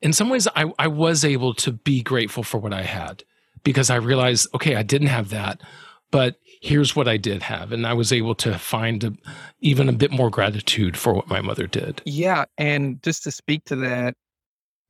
[0.00, 3.24] in some ways, I, I was able to be grateful for what I had
[3.64, 5.62] because I realized, okay, I didn't have that,
[6.12, 7.72] but here's what I did have.
[7.72, 9.12] And I was able to find a,
[9.60, 12.02] even a bit more gratitude for what my mother did.
[12.04, 12.44] Yeah.
[12.56, 14.14] And just to speak to that,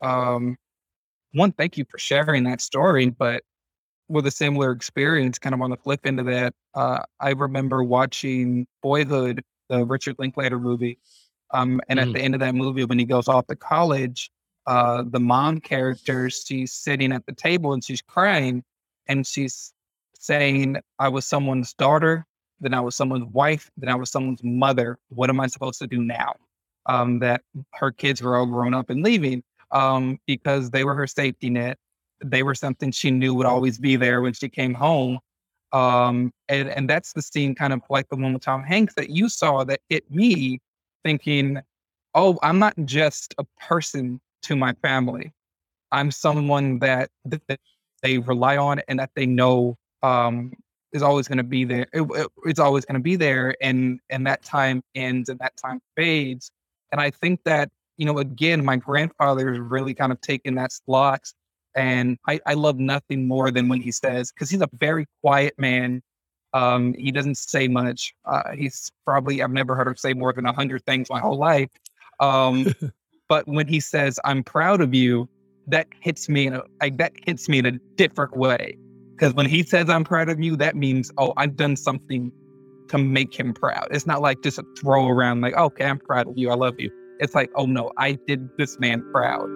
[0.01, 0.57] um,
[1.33, 3.11] one, thank you for sharing that story.
[3.11, 3.43] But
[4.09, 6.55] with a similar experience, kind of on the flip end of that.
[6.75, 10.99] Uh, I remember watching Boyhood, the Richard Linklater movie.
[11.53, 12.03] Um, and mm.
[12.03, 14.31] at the end of that movie, when he goes off to college,
[14.67, 18.63] uh, the mom character, she's sitting at the table and she's crying
[19.07, 19.73] and she's
[20.19, 22.27] saying, I was someone's daughter,
[22.61, 24.99] then I was someone's wife, then I was someone's mother.
[25.09, 26.35] What am I supposed to do now?
[26.87, 27.43] Um, that
[27.75, 31.79] her kids were all grown up and leaving um, because they were her safety net.
[32.25, 35.19] They were something she knew would always be there when she came home.
[35.73, 39.11] Um, and, and that's the scene, kind of like the one with Tom Hanks that
[39.11, 40.61] you saw that hit me
[41.05, 41.61] thinking,
[42.15, 45.33] oh, I'm not just a person to my family.
[45.93, 47.61] I'm someone that, that
[48.03, 50.53] they rely on and that they know um,
[50.93, 51.87] is always going to be there.
[51.93, 55.57] It, it, it's always going to be there, and and that time ends and that
[55.57, 56.51] time fades.
[56.93, 60.73] And I think that you know, again, my grandfather is really kind of taken that
[60.73, 61.33] slot,
[61.75, 65.55] and I, I love nothing more than when he says because he's a very quiet
[65.59, 66.03] man.
[66.55, 68.15] Um, he doesn't say much.
[68.25, 71.37] Uh, he's probably I've never heard him say more than a hundred things my whole
[71.37, 71.69] life.
[72.21, 72.75] Um,
[73.29, 75.29] but when he says "I'm proud of you,"
[75.67, 78.79] that hits me in a like that hits me in a different way
[79.19, 82.31] because when he says, I'm proud of you, that means, oh, I've done something
[82.89, 83.89] to make him proud.
[83.91, 86.51] It's not like just a throw around, like, okay, I'm proud of you.
[86.51, 86.89] I love you.
[87.21, 89.49] It's like, oh no, I did this man proud.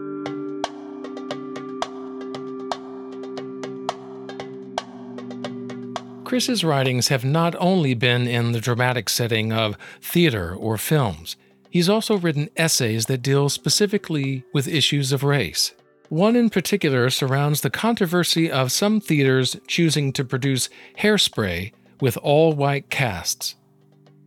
[6.24, 11.36] Cris's writings have not only been in the dramatic setting of theater or films,
[11.68, 15.74] he's also written essays that deal specifically with issues of race.
[16.08, 22.54] One in particular surrounds the controversy of some theaters choosing to produce hairspray with all
[22.54, 23.54] white casts.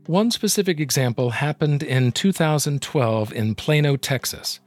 [0.07, 4.59] One specific example happened in 2012 in Plano, Texas.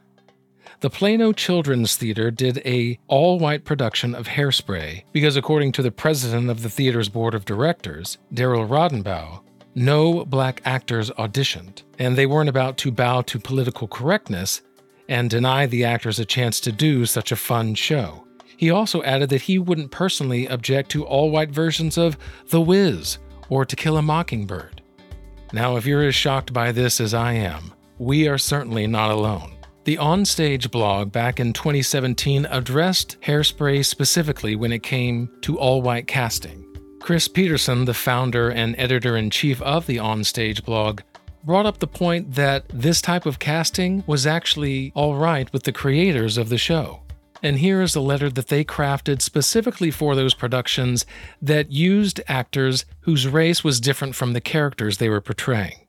[0.80, 6.50] The Plano Children's Theater did a all-white production of Hairspray because according to the president
[6.50, 9.40] of the theater's board of directors, Daryl Rodenbaugh,
[9.76, 14.62] no black actors auditioned, and they weren't about to bow to political correctness
[15.08, 18.24] and deny the actors a chance to do such a fun show.
[18.56, 22.18] He also added that he wouldn't personally object to all white versions of
[22.48, 23.18] The Wiz
[23.48, 24.77] or To Kill a Mockingbird.
[25.52, 29.52] Now, if you're as shocked by this as I am, we are certainly not alone.
[29.84, 36.06] The Onstage blog back in 2017 addressed hairspray specifically when it came to all white
[36.06, 36.66] casting.
[37.00, 41.00] Chris Peterson, the founder and editor in chief of the Onstage blog,
[41.44, 45.72] brought up the point that this type of casting was actually all right with the
[45.72, 47.00] creators of the show.
[47.42, 51.06] And here is a letter that they crafted specifically for those productions
[51.40, 55.86] that used actors whose race was different from the characters they were portraying.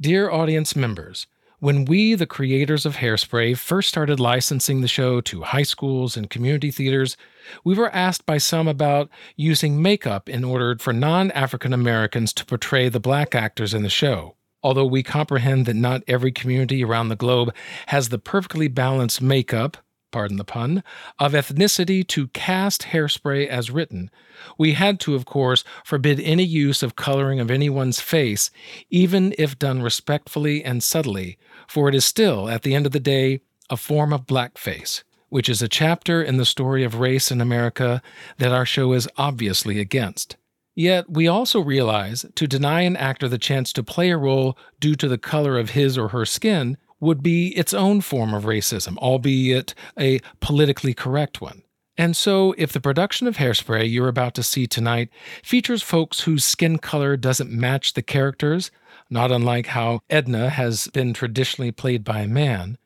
[0.00, 1.26] Dear audience members,
[1.60, 6.30] when we, the creators of Hairspray, first started licensing the show to high schools and
[6.30, 7.16] community theaters,
[7.64, 12.46] we were asked by some about using makeup in order for non African Americans to
[12.46, 14.36] portray the black actors in the show.
[14.62, 17.52] Although we comprehend that not every community around the globe
[17.86, 19.78] has the perfectly balanced makeup,
[20.10, 20.82] pardon the pun,
[21.18, 24.10] of ethnicity to cast hairspray as written,
[24.56, 28.50] we had to, of course, forbid any use of coloring of anyone's face,
[28.90, 33.00] even if done respectfully and subtly, for it is still, at the end of the
[33.00, 33.40] day,
[33.70, 38.00] a form of blackface, which is a chapter in the story of race in America
[38.38, 40.36] that our show is obviously against.
[40.74, 44.94] Yet, we also realize to deny an actor the chance to play a role due
[44.94, 48.96] to the color of his or her skin would be its own form of racism,
[48.98, 51.62] albeit a politically correct one.
[51.96, 55.10] And so, if the production of Hairspray you're about to see tonight
[55.42, 58.70] features folks whose skin color doesn't match the characters,
[59.10, 62.78] not unlike how Edna has been traditionally played by a man,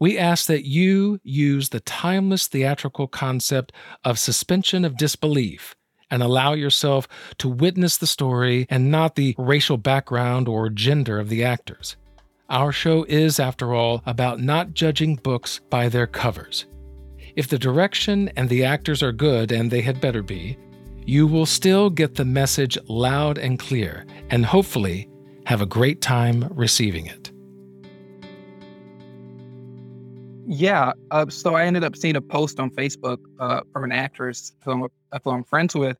[0.00, 3.72] we ask that you use the timeless theatrical concept
[4.04, 5.76] of suspension of disbelief
[6.10, 7.06] and allow yourself
[7.38, 11.96] to witness the story and not the racial background or gender of the actors.
[12.48, 16.66] Our show is, after all, about not judging books by their covers.
[17.34, 20.56] If the direction and the actors are good, and they had better be,
[21.04, 25.10] you will still get the message loud and clear, and hopefully
[25.46, 27.32] have a great time receiving it.
[30.46, 30.92] Yeah.
[31.10, 34.70] Uh, so I ended up seeing a post on Facebook uh, from an actress who
[34.70, 34.88] I'm,
[35.24, 35.98] who I'm friends with,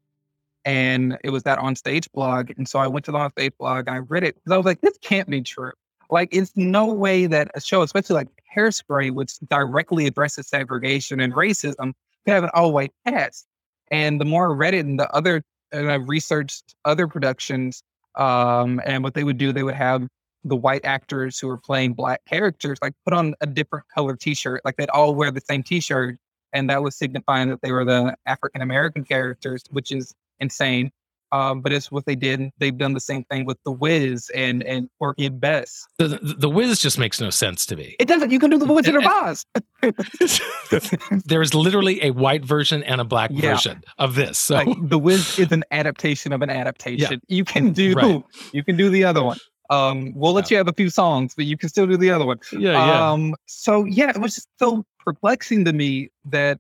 [0.65, 2.53] and it was that on stage blog.
[2.57, 4.57] And so I went to the on stage blog and I read it because I
[4.57, 5.73] was like, this can't be true.
[6.11, 11.33] Like, it's no way that a show, especially like Hairspray, which directly addresses segregation and
[11.33, 11.93] racism,
[12.25, 13.47] could have an all white cast.
[13.91, 15.43] And the more I read it and the other,
[15.73, 17.83] and I researched other productions,
[18.17, 20.07] um, and what they would do, they would have
[20.45, 24.61] the white actors who were playing black characters like put on a different color t-shirt
[24.65, 26.17] like they'd all wear the same t-shirt
[26.57, 30.91] and that was signifying that they were the African American characters, which is insane.
[31.33, 32.51] Um, but it's what they did.
[32.59, 35.85] They've done the same thing with the Wiz and and Porgy and Bess.
[35.99, 37.97] The, the, the Wiz just makes no sense to me.
[37.99, 38.31] It doesn't.
[38.31, 39.45] You can do the Wizard of Oz.
[41.25, 43.53] there is literally a white version and a black Yeah.
[43.55, 44.39] version of this.
[44.39, 47.21] So like the Wiz is an adaptation of an adaptation.
[47.29, 48.23] You can do Right.
[48.53, 49.39] you can do the other one.
[49.69, 52.25] Um, we'll let you have a few songs, but you can still do the other
[52.25, 52.39] one.
[52.53, 53.11] yeah, yeah.
[53.11, 56.59] Um, so yeah, it was just so perplexing to me that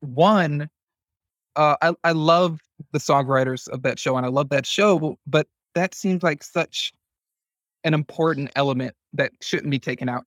[0.00, 0.68] one,
[1.54, 2.60] uh, I, I love
[2.92, 6.92] the songwriters of that show and I love that show, but that seems like such
[7.84, 10.24] an important element that shouldn't be taken out.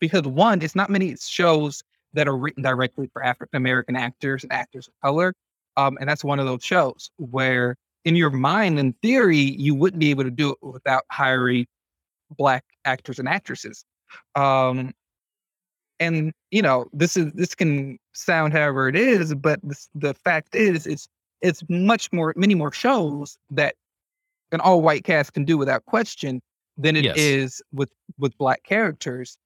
[0.00, 1.82] Because one, it's not many shows
[2.12, 5.34] that are written directly for African American actors and actors of color.
[5.76, 10.00] Um, and that's one of those shows where in your mind, in theory, you wouldn't
[10.00, 11.66] be able to do it without hiring
[12.36, 13.84] black actors and actresses.
[14.34, 14.92] Um,
[16.00, 20.54] and you know, this is this can sound however it is, but this, the fact
[20.54, 21.08] is, it's
[21.44, 23.74] it's much more, many more shows that
[24.52, 26.40] an all white cast can do without question
[26.76, 27.62] than it is Yes.
[27.72, 29.36] with with black characters.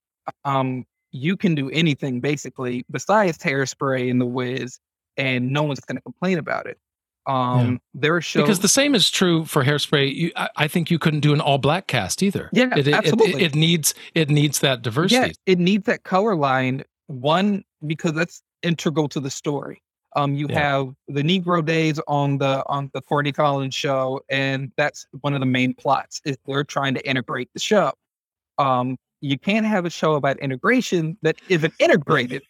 [0.44, 4.78] Um, you can do anything basically besides hairspray and the Wiz,
[5.16, 6.78] and no one's going to complain about it.
[7.26, 10.14] Um, there are shows because the same is true for Hairspray.
[10.14, 12.48] You, I, I think you couldn't do an all black cast either.
[12.54, 13.42] Yeah, it, it- it- absolutely.
[13.42, 15.26] It, needs it needs that diversity.
[15.26, 16.84] Yeah, it needs that color line.
[17.08, 19.82] One because that's integral to the story.
[20.18, 20.58] Um, you Yeah.
[20.58, 25.40] have the Negro Days on the on the Corny Collins show, and that's one of
[25.40, 26.20] the main plots.
[26.24, 27.92] Is they're trying to integrate the show.
[28.58, 32.42] Um, you can't have a show about integration that isn't integrated.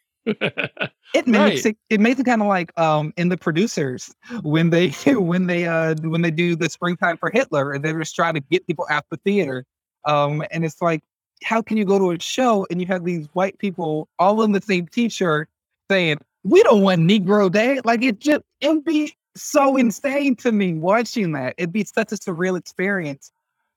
[1.12, 1.66] It makes Right.
[1.66, 5.66] it it makes it kind of like um in the producers when they when they
[5.66, 8.86] uh when they do the springtime for Hitler and they're just trying to get people
[8.90, 9.64] out the theater.
[10.04, 11.02] Um and it's like
[11.44, 14.52] how can you go to a show and you have these white people all in
[14.52, 15.48] the same t-shirt
[15.90, 17.80] saying we don't want Negro Day?
[17.84, 21.54] Like it just it'd be so insane to me watching that.
[21.58, 23.30] It'd be such a surreal experience.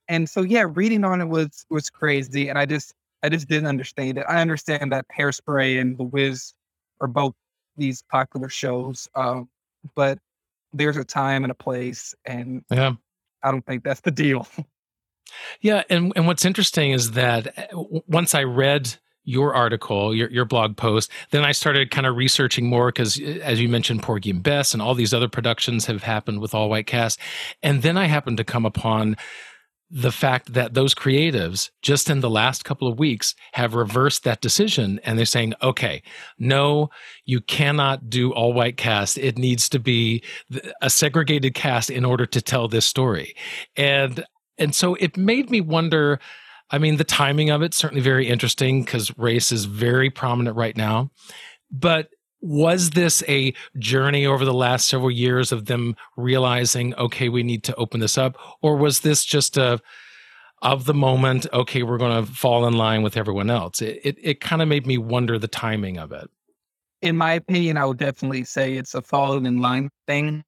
[0.07, 2.93] And so yeah, reading on it was was crazy and I just
[3.23, 4.25] I just didn't understand it.
[4.27, 6.53] I understand that Hairspray and The Wiz
[6.99, 7.35] are both
[7.77, 9.49] these popular shows, um,
[9.95, 10.19] but
[10.73, 12.93] there's a time and a place, and yeah.
[13.43, 14.47] I don't think that's the deal.
[15.61, 20.45] Yeah, and and what's interesting is that uh, once I read your article, your your
[20.45, 24.31] blog post, then I started kind of researching more because, uh, as you mentioned, Porgy
[24.31, 27.19] and Bess and all these other productions have happened with all white cast,
[27.61, 29.17] and then I happened to come upon
[29.93, 34.39] the fact that those creatives just in the last couple of weeks have reversed that
[34.39, 36.01] decision and they're saying okay
[36.39, 36.89] no
[37.25, 39.17] you cannot do all white cast.
[39.17, 40.21] It needs to be
[40.81, 43.35] a segregated cast in order to tell this story.
[43.77, 44.25] And
[44.57, 46.19] and so it made me wonder
[46.71, 50.77] i mean the timing of it certainly very interesting because race is very prominent right
[50.77, 51.09] now
[51.71, 52.09] but
[52.43, 57.63] was this a journey over the last several years of them realizing okay we need
[57.63, 59.79] to open this up or was this just a
[60.63, 64.17] of the moment okay we're going to fall in line with everyone else it it,
[64.21, 66.29] it kind of made me wonder the timing of it
[67.01, 70.43] In my opinion, I would definitely say it's a falling in line thing.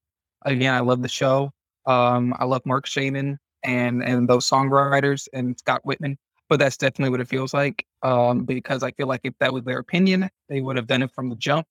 [0.45, 1.49] Again, I love the show.
[1.87, 6.17] Um, I love Marc Shaiman and and those songwriters and Scott Wittman,
[6.49, 7.85] but that's definitely what it feels like.
[8.01, 11.11] Um, because I feel like if that was their opinion, they would have done it
[11.11, 11.65] from the jump.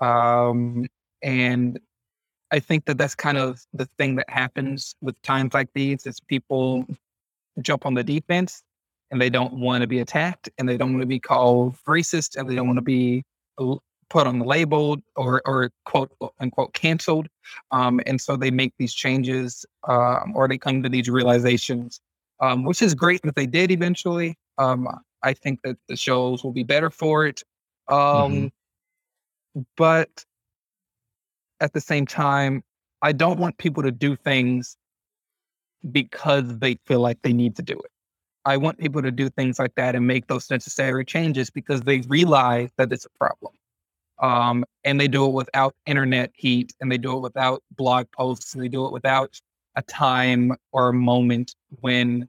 [0.00, 0.86] Um,
[1.22, 1.78] and
[2.50, 6.20] I think that that's kind of the thing that happens with times like these is
[6.20, 6.86] people
[7.60, 8.62] jump on the defense
[9.10, 12.36] and they don't want to be attacked and they don't want to be called racist
[12.36, 13.24] and they don't want to be
[13.60, 17.28] l- put on the label or or quote unquote canceled.
[17.70, 22.00] Um, and so they make these changes um, or they come to these realizations,
[22.40, 24.36] um, which is great that they did eventually.
[24.58, 24.88] Um,
[25.22, 27.42] I think that the shows will be better for it.
[27.88, 28.50] Um,
[29.76, 30.24] But
[31.60, 32.62] at the same time,
[33.02, 34.76] I don't want people to do things
[35.90, 37.90] because they feel like they need to do it.
[38.44, 42.00] I want people to do things like that and make those necessary changes because they
[42.02, 43.52] realize that it's a problem.
[44.20, 48.54] Um, and they do it without internet heat and they do it without blog posts
[48.54, 49.40] and they do it without
[49.76, 52.28] a time or a moment when,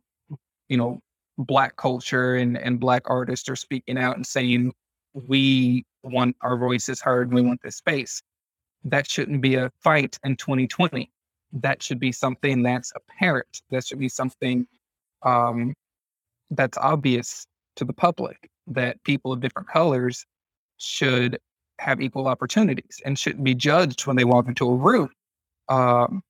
[0.67, 1.01] you know,
[1.37, 4.71] black culture and, and black artists are speaking out and saying,
[5.13, 8.21] we want our voices heard and we want this space.
[8.83, 11.11] That shouldn't be a fight in 2020.
[11.53, 13.61] That should be something that's apparent.
[13.71, 14.67] That should be something
[15.23, 15.73] um,
[16.51, 20.25] that's obvious to the public that people of different colors
[20.77, 21.39] should
[21.79, 25.09] have equal opportunities and shouldn't be judged when they walk into a room.
[25.69, 26.21] Um,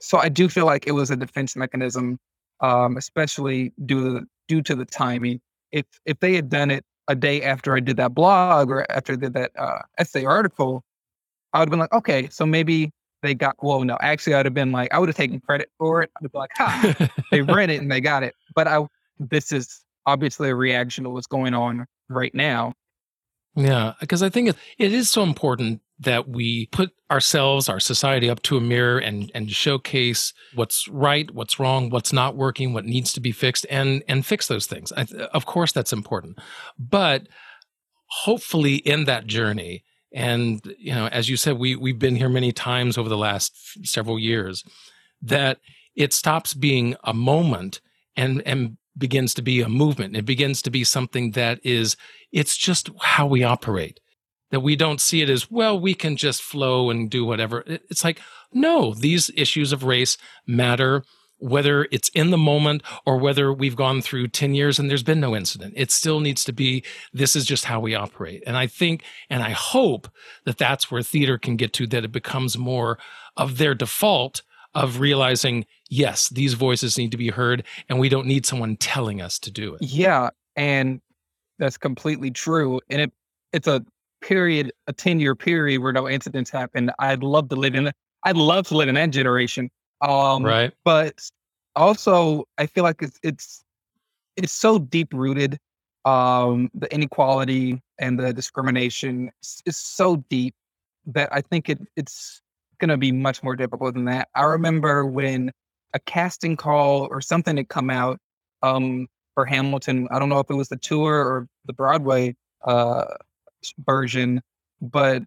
[0.00, 2.18] so I do feel like it was a defense mechanism,
[2.60, 5.40] um, especially due to the, due to the timing.
[5.72, 9.14] If if they had done it a day after I did that blog or after
[9.14, 10.84] I did that uh, essay article,
[11.52, 12.92] I would have been like, okay, so maybe
[13.22, 13.56] they got.
[13.62, 16.10] Well, no, actually, I'd have been like, I would have taken credit for it.
[16.16, 18.34] I'd be like, ha, they read it and they got it.
[18.54, 18.86] But I,
[19.18, 22.74] this is obviously a reaction to what's going on right now.
[23.58, 28.40] Yeah, because I think it, is so important that we put ourselves, our society up
[28.42, 33.12] to a mirror and and showcase what's right, what's wrong, what's not working, what needs
[33.14, 34.92] to be fixed and and fix those things.
[34.96, 36.38] I, of course that's important.
[36.78, 37.26] But
[38.10, 39.82] hopefully in that journey
[40.14, 43.54] and you know as you said we we've been here many times over the last
[43.86, 44.64] several years
[45.20, 45.58] that
[45.94, 47.82] it stops being a moment
[48.16, 50.16] and and begins to be a movement.
[50.16, 51.96] It begins to be something that is
[52.32, 54.00] it's just how we operate.
[54.50, 57.64] That we don't see it as well we can just flow and do whatever.
[57.66, 58.20] It's like
[58.52, 61.04] no these issues of race matter
[61.40, 65.20] whether it's in the moment or whether we've gone through 10 years and there's been
[65.20, 65.72] no incident.
[65.76, 68.42] It still needs to be this is just how we operate.
[68.46, 70.08] And i think and i hope
[70.44, 72.98] that that's where theater can get to that it becomes more
[73.36, 74.42] of their default
[74.82, 79.20] of realizing yes these voices need to be heard and we don't need someone telling
[79.20, 81.00] us to do it yeah and
[81.58, 83.12] that's completely true and it
[83.52, 83.84] it's a
[84.20, 87.90] period a 10 year period where no incidents happen i'd love to live in
[88.24, 89.70] i'd love to live in that generation
[90.00, 90.72] um, right.
[90.84, 91.20] But
[91.76, 93.64] also, I feel like it's it's
[94.36, 95.58] it's so deep rooted.
[96.04, 100.54] Um, the inequality and the discrimination is, is so deep
[101.06, 102.40] that I think it it's
[102.78, 104.28] going to be much more difficult than that.
[104.34, 105.52] I remember when
[105.94, 108.18] a casting call or something had come out
[108.62, 110.08] um, for Hamilton.
[110.10, 113.04] I don't know if it was the tour or the Broadway uh,
[113.86, 114.40] version,
[114.80, 115.22] but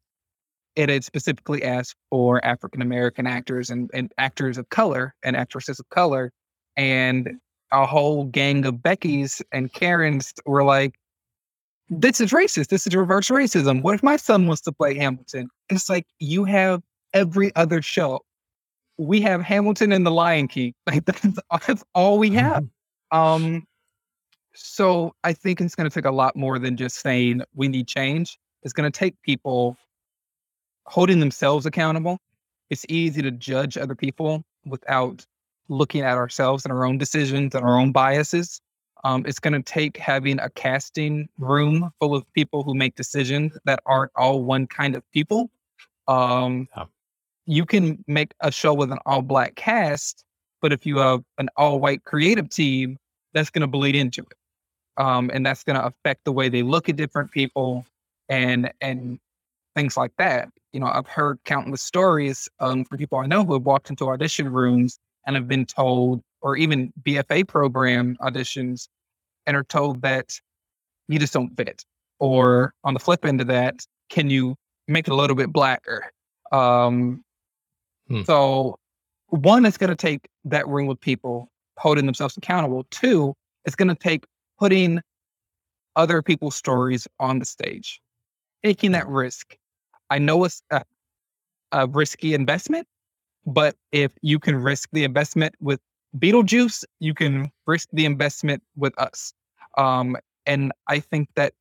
[0.75, 5.79] it had specifically asked for African American actors and, and actors of color and actresses
[5.79, 6.31] of color.
[6.77, 7.39] And
[7.71, 10.95] a whole gang of Beckys and Karens were like,
[11.89, 12.67] this is racist.
[12.67, 13.81] This is reverse racism.
[13.81, 15.49] What if my son wants to play Hamilton?
[15.69, 16.81] It's like, you have
[17.13, 18.21] every other show.
[18.97, 20.73] We have Hamilton and the Lion King.
[20.87, 21.25] Like that's,
[21.67, 22.63] that's all we have.
[22.63, 23.17] Mm-hmm.
[23.17, 23.67] Um,
[24.53, 27.87] so I think it's going to take a lot more than just saying we need
[27.87, 28.37] change.
[28.63, 29.77] It's going to take people
[30.85, 32.19] holding themselves accountable.
[32.69, 35.25] It's easy to judge other people without
[35.69, 38.61] looking at ourselves and our own decisions and our own biases.
[39.03, 43.57] Um, it's going to take having a casting room full of people who make decisions
[43.65, 45.49] that aren't all one kind of people.
[46.07, 46.85] Um, yeah.
[47.51, 50.23] You can make a show with an all black cast,
[50.61, 52.95] but if you have an all white creative team,
[53.33, 54.37] that's going to bleed into it.
[54.95, 57.85] Um, and that's going to affect the way they look at different people
[58.29, 59.19] and and
[59.75, 60.47] things like that.
[60.71, 64.07] You know, I've heard countless stories um, from people I know who have walked into
[64.07, 64.97] audition rooms
[65.27, 68.87] and have been told, or even BFA program auditions,
[69.45, 70.39] and are told that
[71.09, 71.83] you just don't fit.
[72.19, 74.55] Or on the flip end of that, can you
[74.87, 76.09] make it a little bit blacker?
[76.53, 77.25] Um,
[78.11, 78.23] hmm.
[78.23, 78.77] So,
[79.27, 82.85] one, it's going to take that room with people holding themselves accountable.
[82.91, 83.33] Two,
[83.65, 84.25] it's going to take
[84.59, 85.01] putting
[85.95, 88.01] other people's stories on the stage,
[88.63, 89.57] taking that risk,
[90.11, 90.83] I know it's a,
[91.71, 92.85] a risky investment,
[93.45, 95.79] but if you can risk the investment with
[96.17, 99.33] Beetlejuice, you can risk the investment with us.
[99.77, 101.53] Um, and I think that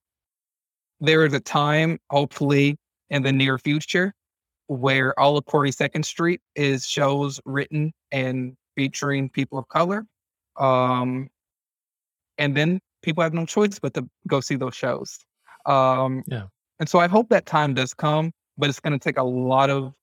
[1.00, 2.76] there is a time, hopefully
[3.08, 4.12] in the near future,
[4.70, 10.06] where all of 42nd Street is shows written and featuring people of color.
[10.58, 11.28] Um,
[12.38, 15.18] and then people have no choice but to go see those shows.
[15.66, 16.44] Um, yeah.
[16.78, 19.70] And so I hope that time does come but it's going to take a lot
[19.70, 19.94] of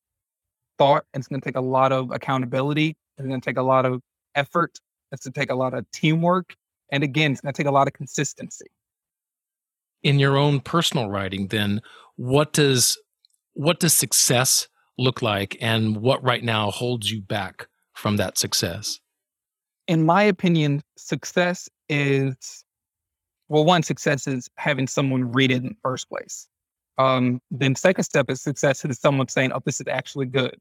[0.77, 1.05] thought.
[1.13, 2.97] It's going to take a lot of accountability.
[3.17, 4.01] It's going to take a lot of
[4.35, 4.77] effort.
[5.11, 6.55] It's going to take a lot of teamwork.
[6.91, 8.65] And again, it's going to take a lot of consistency.
[10.03, 11.81] In your own personal writing, then,
[12.15, 12.97] what does
[13.57, 14.67] what does success
[14.99, 18.99] look like, and what right now holds you back from that success?
[19.87, 22.63] In my opinion, success is
[23.49, 26.47] well, one success is having someone read it in the first place.
[26.97, 30.55] Um, then second step is success is someone saying, "Oh, this is actually good."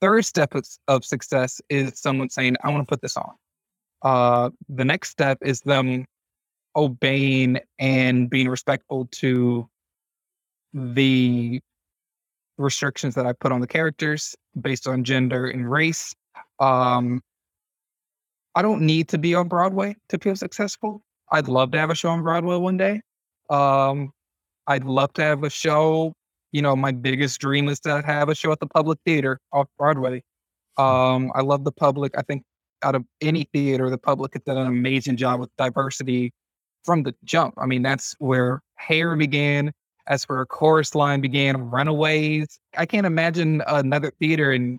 [0.00, 3.32] Third step of, of success is someone saying, "I want to put this on."
[4.02, 6.04] Uh, the next step is them
[6.76, 9.68] obeying and being respectful to
[10.74, 11.60] the
[12.62, 16.14] restrictions that I put on the characters based on gender and race.
[16.58, 17.20] Um,
[18.54, 21.02] I don't need to be on Broadway to feel successful.
[21.30, 23.00] I'd love to have a show on Broadway one day.
[23.48, 24.12] Um,
[24.66, 26.12] I'd love to have a show.
[26.52, 29.68] You know, my biggest dream is to have a show at the Public Theater off
[29.78, 30.22] Broadway.
[30.76, 30.82] Hmm.
[30.82, 32.12] Um, I love the public.
[32.16, 32.44] I think
[32.82, 36.32] out of any theater, the public has done an amazing job with diversity
[36.84, 37.54] from the jump.
[37.58, 39.72] I mean, that's where hair began
[40.12, 42.58] as for a chorus line began, Runaways.
[42.76, 44.72] I can't imagine another theater in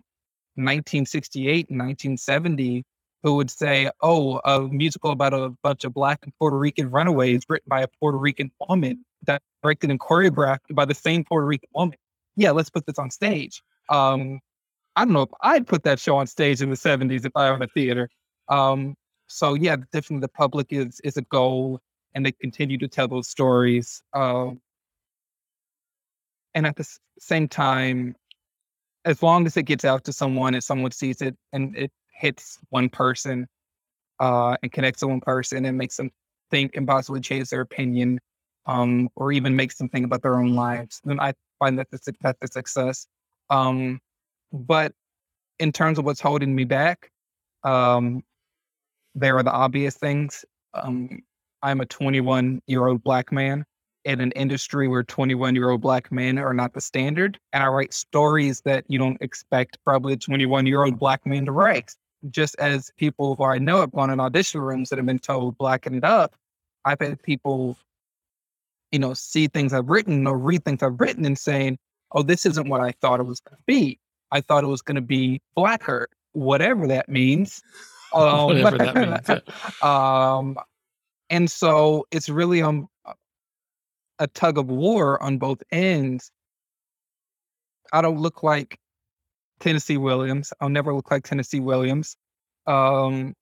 [0.55, 2.83] 1968 and 1970
[3.23, 7.45] who would say, "Oh, a musical about a bunch of black and Puerto Rican runaways
[7.49, 11.69] written by a Puerto Rican woman that directed and choreographed by the same Puerto Rican
[11.73, 11.97] woman.
[12.35, 14.39] Yeah, let's put this on stage." Um,
[14.95, 17.49] I don't know if I'd put that show on stage in the 70s if I
[17.49, 18.07] were in a theater.
[18.49, 18.95] Um,
[19.27, 21.79] so yeah, definitely the public is is a goal,
[22.13, 24.03] and they continue to tell those stories.
[24.13, 24.61] Um,
[26.55, 26.87] and at the
[27.19, 28.15] same time,
[29.05, 32.57] as long as it gets out to someone and someone sees it and it hits
[32.69, 33.47] one person
[34.19, 36.09] uh, and connects to one person and makes them
[36.51, 38.19] think and possibly change their opinion
[38.65, 42.07] um, or even makes them think about their own lives, then I find that that's
[42.07, 43.07] a, a success.
[43.49, 43.99] Um,
[44.51, 44.93] but
[45.59, 47.09] in terms of what's holding me back,
[47.63, 48.23] um,
[49.15, 50.45] there are the obvious things.
[50.73, 51.23] Um,
[51.61, 53.65] I'm a 21 year old black man
[54.05, 57.39] in an industry where 21 year old black men are not the standard.
[57.51, 61.45] And I write stories that you don't expect probably a 21 year old black man
[61.45, 61.95] to write.
[62.29, 65.57] Just as people who I know have gone in audition rooms that have been told
[65.57, 66.35] blacken it up,
[66.85, 67.77] I've had people,
[68.91, 71.77] you know, see things I've written or read things I've written and saying,
[72.13, 73.99] oh, this isn't what I thought it was going to be.
[74.31, 77.61] I thought it was going to be blacker, whatever that means.
[78.13, 79.41] Um, whatever that means.
[79.83, 80.57] um,
[81.29, 82.87] and so it's really um
[84.19, 86.31] a tug of war on both ends.
[87.91, 88.77] I don't look like
[89.59, 90.53] Tennessee Williams.
[90.59, 92.15] I'll never look like Tennessee Williams.
[92.67, 93.33] Um,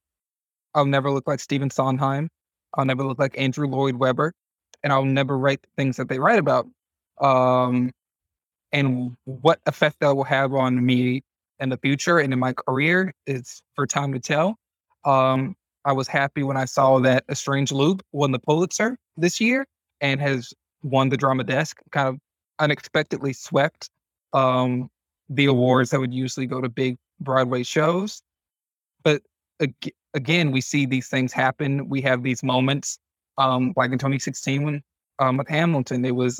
[0.73, 2.29] I'll never look like Stephen Sondheim.
[2.73, 4.33] I'll never look like Andrew Lloyd Webber,
[4.83, 6.67] and I'll never write the things that they write about.
[7.19, 7.91] Um,
[8.71, 11.23] and what effect that will have on me
[11.59, 14.55] in the future and in my career is for time to tell.
[15.05, 19.41] Um, I was happy when I saw that A Strange Loop won the Pulitzer this
[19.41, 19.65] year
[19.99, 20.53] and has
[20.83, 22.17] won the drama desk, kind of
[22.59, 23.89] unexpectedly swept
[24.33, 24.89] um,
[25.29, 28.21] the awards that would usually go to big Broadway shows.
[29.03, 29.21] But
[29.61, 31.87] ag- again, we see these things happen.
[31.89, 32.99] We have these moments,
[33.37, 34.83] um, like in 2016 when
[35.19, 36.39] um, with Hamilton, it was,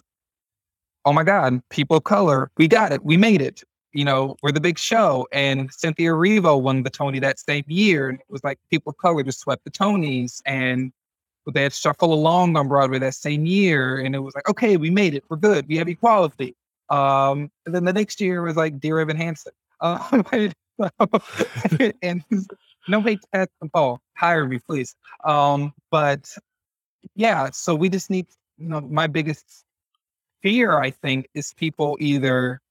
[1.06, 3.64] oh my God, people of color, we got it, we made it.
[3.94, 5.28] You know, we're the big show.
[5.34, 8.08] And Cynthia Erivo won the Tony that same year.
[8.08, 10.42] And it was like people of color just swept the Tonys.
[10.46, 10.94] And
[11.46, 14.78] but they had Shuffle Along on Broadway that same year, and it was like, okay,
[14.78, 16.56] we made it, we're good, we have equality.
[16.90, 19.54] Um, and then the next year was like Dear Evan Hansen.
[19.84, 20.20] Uh,
[22.04, 22.24] and
[22.88, 24.96] no hate to Paul, hire me, please.
[25.24, 26.30] Um, but
[27.16, 28.28] yeah, so we just need,
[28.60, 29.66] you know, my biggest
[30.42, 32.62] fear, I think, is people either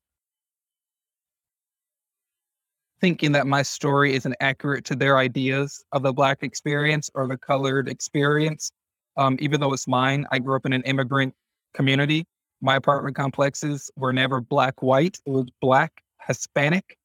[3.00, 7.36] thinking that my story isn't accurate to their ideas of the Black experience or the
[7.36, 8.72] colored experience.
[9.16, 11.34] Um, even though it's mine, I grew up in an immigrant
[11.74, 12.26] community.
[12.60, 16.96] My apartment complexes were never black white, it was black, Hispanic,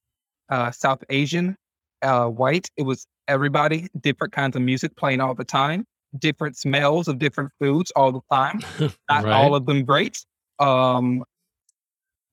[0.49, 1.55] uh, South Asian,
[2.01, 2.69] uh, white.
[2.77, 5.85] It was everybody, different kinds of music playing all the time,
[6.19, 9.27] different smells of different foods all the time, not right.
[9.27, 10.25] all of them great.
[10.59, 11.23] Um,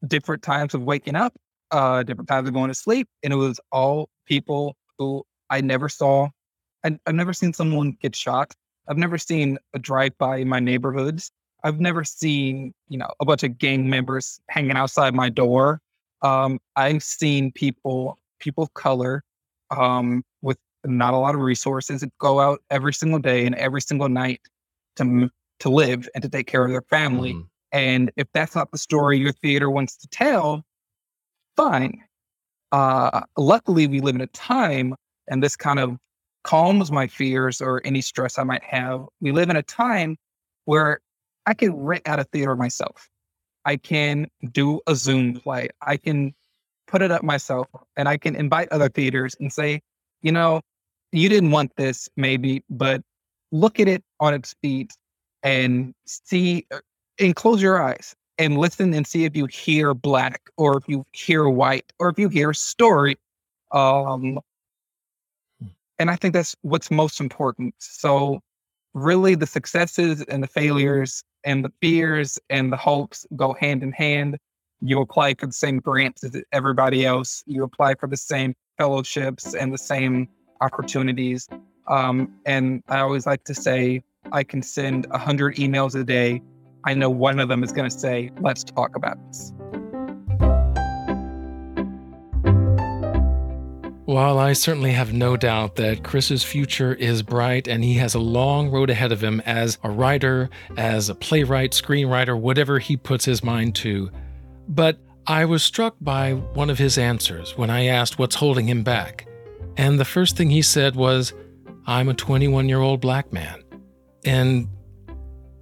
[0.07, 1.33] different times of waking up,
[1.73, 5.89] uh, different times of going to sleep, and it was all people who I never
[5.89, 6.29] saw.
[6.85, 8.55] I, I've never seen someone get shot.
[8.89, 11.31] I've never seen a drive-by in my neighborhoods.
[11.64, 15.81] I've never seen, you know, a bunch of gang members hanging outside my door.
[16.23, 19.23] Um, I've seen people, people of color,
[19.70, 24.09] um, with not a lot of resources, go out every single day and every single
[24.09, 24.41] night
[24.97, 27.35] to to live and to take care of their family.
[27.35, 27.47] Mm.
[27.70, 30.64] And if that's not the story your theater wants to tell,
[31.57, 32.03] fine.
[32.70, 34.94] Uh, luckily, we live in a time,
[35.28, 35.96] and this kind of
[36.44, 39.05] calms my fears or any stress I might have.
[39.20, 40.16] We live in a time
[40.64, 41.00] where
[41.46, 43.09] I can rent out a theater myself.
[43.64, 45.68] I can do a Zoom play.
[45.82, 46.34] I can
[46.86, 49.80] put it up myself and I can invite other theaters and say,
[50.20, 50.61] you know,
[51.12, 53.03] you didn't want this maybe, but
[53.53, 54.92] look at it on its feet
[55.42, 56.78] and see uh,
[57.18, 61.05] and close your eyes and listen and see if you hear black or if you
[61.12, 63.16] hear white or if you hear story.
[63.70, 64.40] Um,
[65.99, 67.74] and I think that's what's most important.
[67.78, 68.40] So,
[68.95, 73.93] really, the successes and the failures and the fears and the hopes go hand in
[73.93, 74.38] hand.
[74.80, 77.45] You apply for the same grants as everybody else.
[77.47, 80.28] You apply for the same fellowships and the same
[80.61, 81.49] opportunities.
[81.86, 86.43] Um, and I always like to say, I can send 100 emails a day
[86.85, 89.53] I know one of them is going to say, let's talk about this.
[94.05, 98.18] While I certainly have no doubt that Cris's future is bright and he has a
[98.18, 103.24] long road ahead of him as a writer, as a playwright, screenwriter, whatever he puts
[103.24, 104.11] his mind to,
[104.68, 108.83] but I was struck by one of his answers when I asked what's holding him
[108.83, 109.28] back.
[109.76, 111.33] And the first thing he said was,
[111.87, 113.62] I'm a 21 year old black man.
[114.24, 114.68] And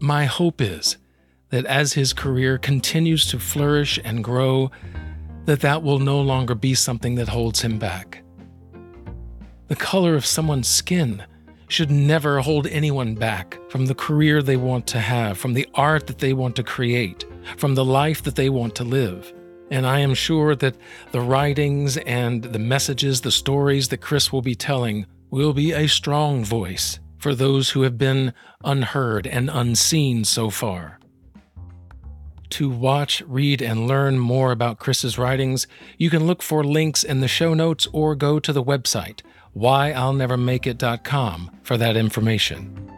[0.01, 0.97] my hope is
[1.51, 4.71] that as his career continues to flourish and grow,
[5.45, 8.23] that that will no longer be something that holds him back.
[9.69, 11.25] The color of someone's skin
[11.69, 16.07] should never hold anyone back from the career they want to have, from the art
[16.09, 17.25] that they want to create,
[17.57, 19.33] from the life that they want to live.
[19.71, 20.77] And I am sure that
[21.13, 25.87] the writings and the messages, the stories that Cris will be telling will be a
[25.87, 28.35] strong voice for those who have been
[28.65, 31.00] unheard and unseen so far.
[32.51, 35.67] To watch, read, and learn more about Cris's writings,
[35.99, 39.23] you can look for links in the show notes or go to the website,
[39.57, 42.91] whyillnevermakeit.com, for that information.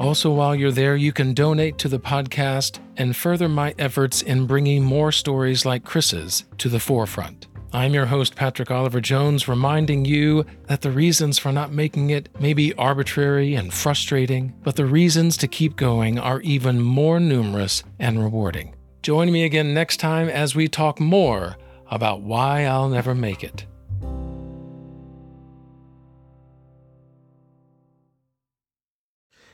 [0.00, 4.46] Also, while you're there, you can donate to the podcast and further my efforts in
[4.46, 7.46] bringing more stories like Cris's to the forefront.
[7.74, 12.28] I'm your host, Patrick Oliver Jones, reminding you that the reasons for not making it
[12.40, 17.82] may be arbitrary and frustrating, but the reasons to keep going are even more numerous
[17.98, 18.76] and rewarding.
[19.02, 21.56] Join me again next time as we talk more
[21.90, 23.66] about why I'll never make it.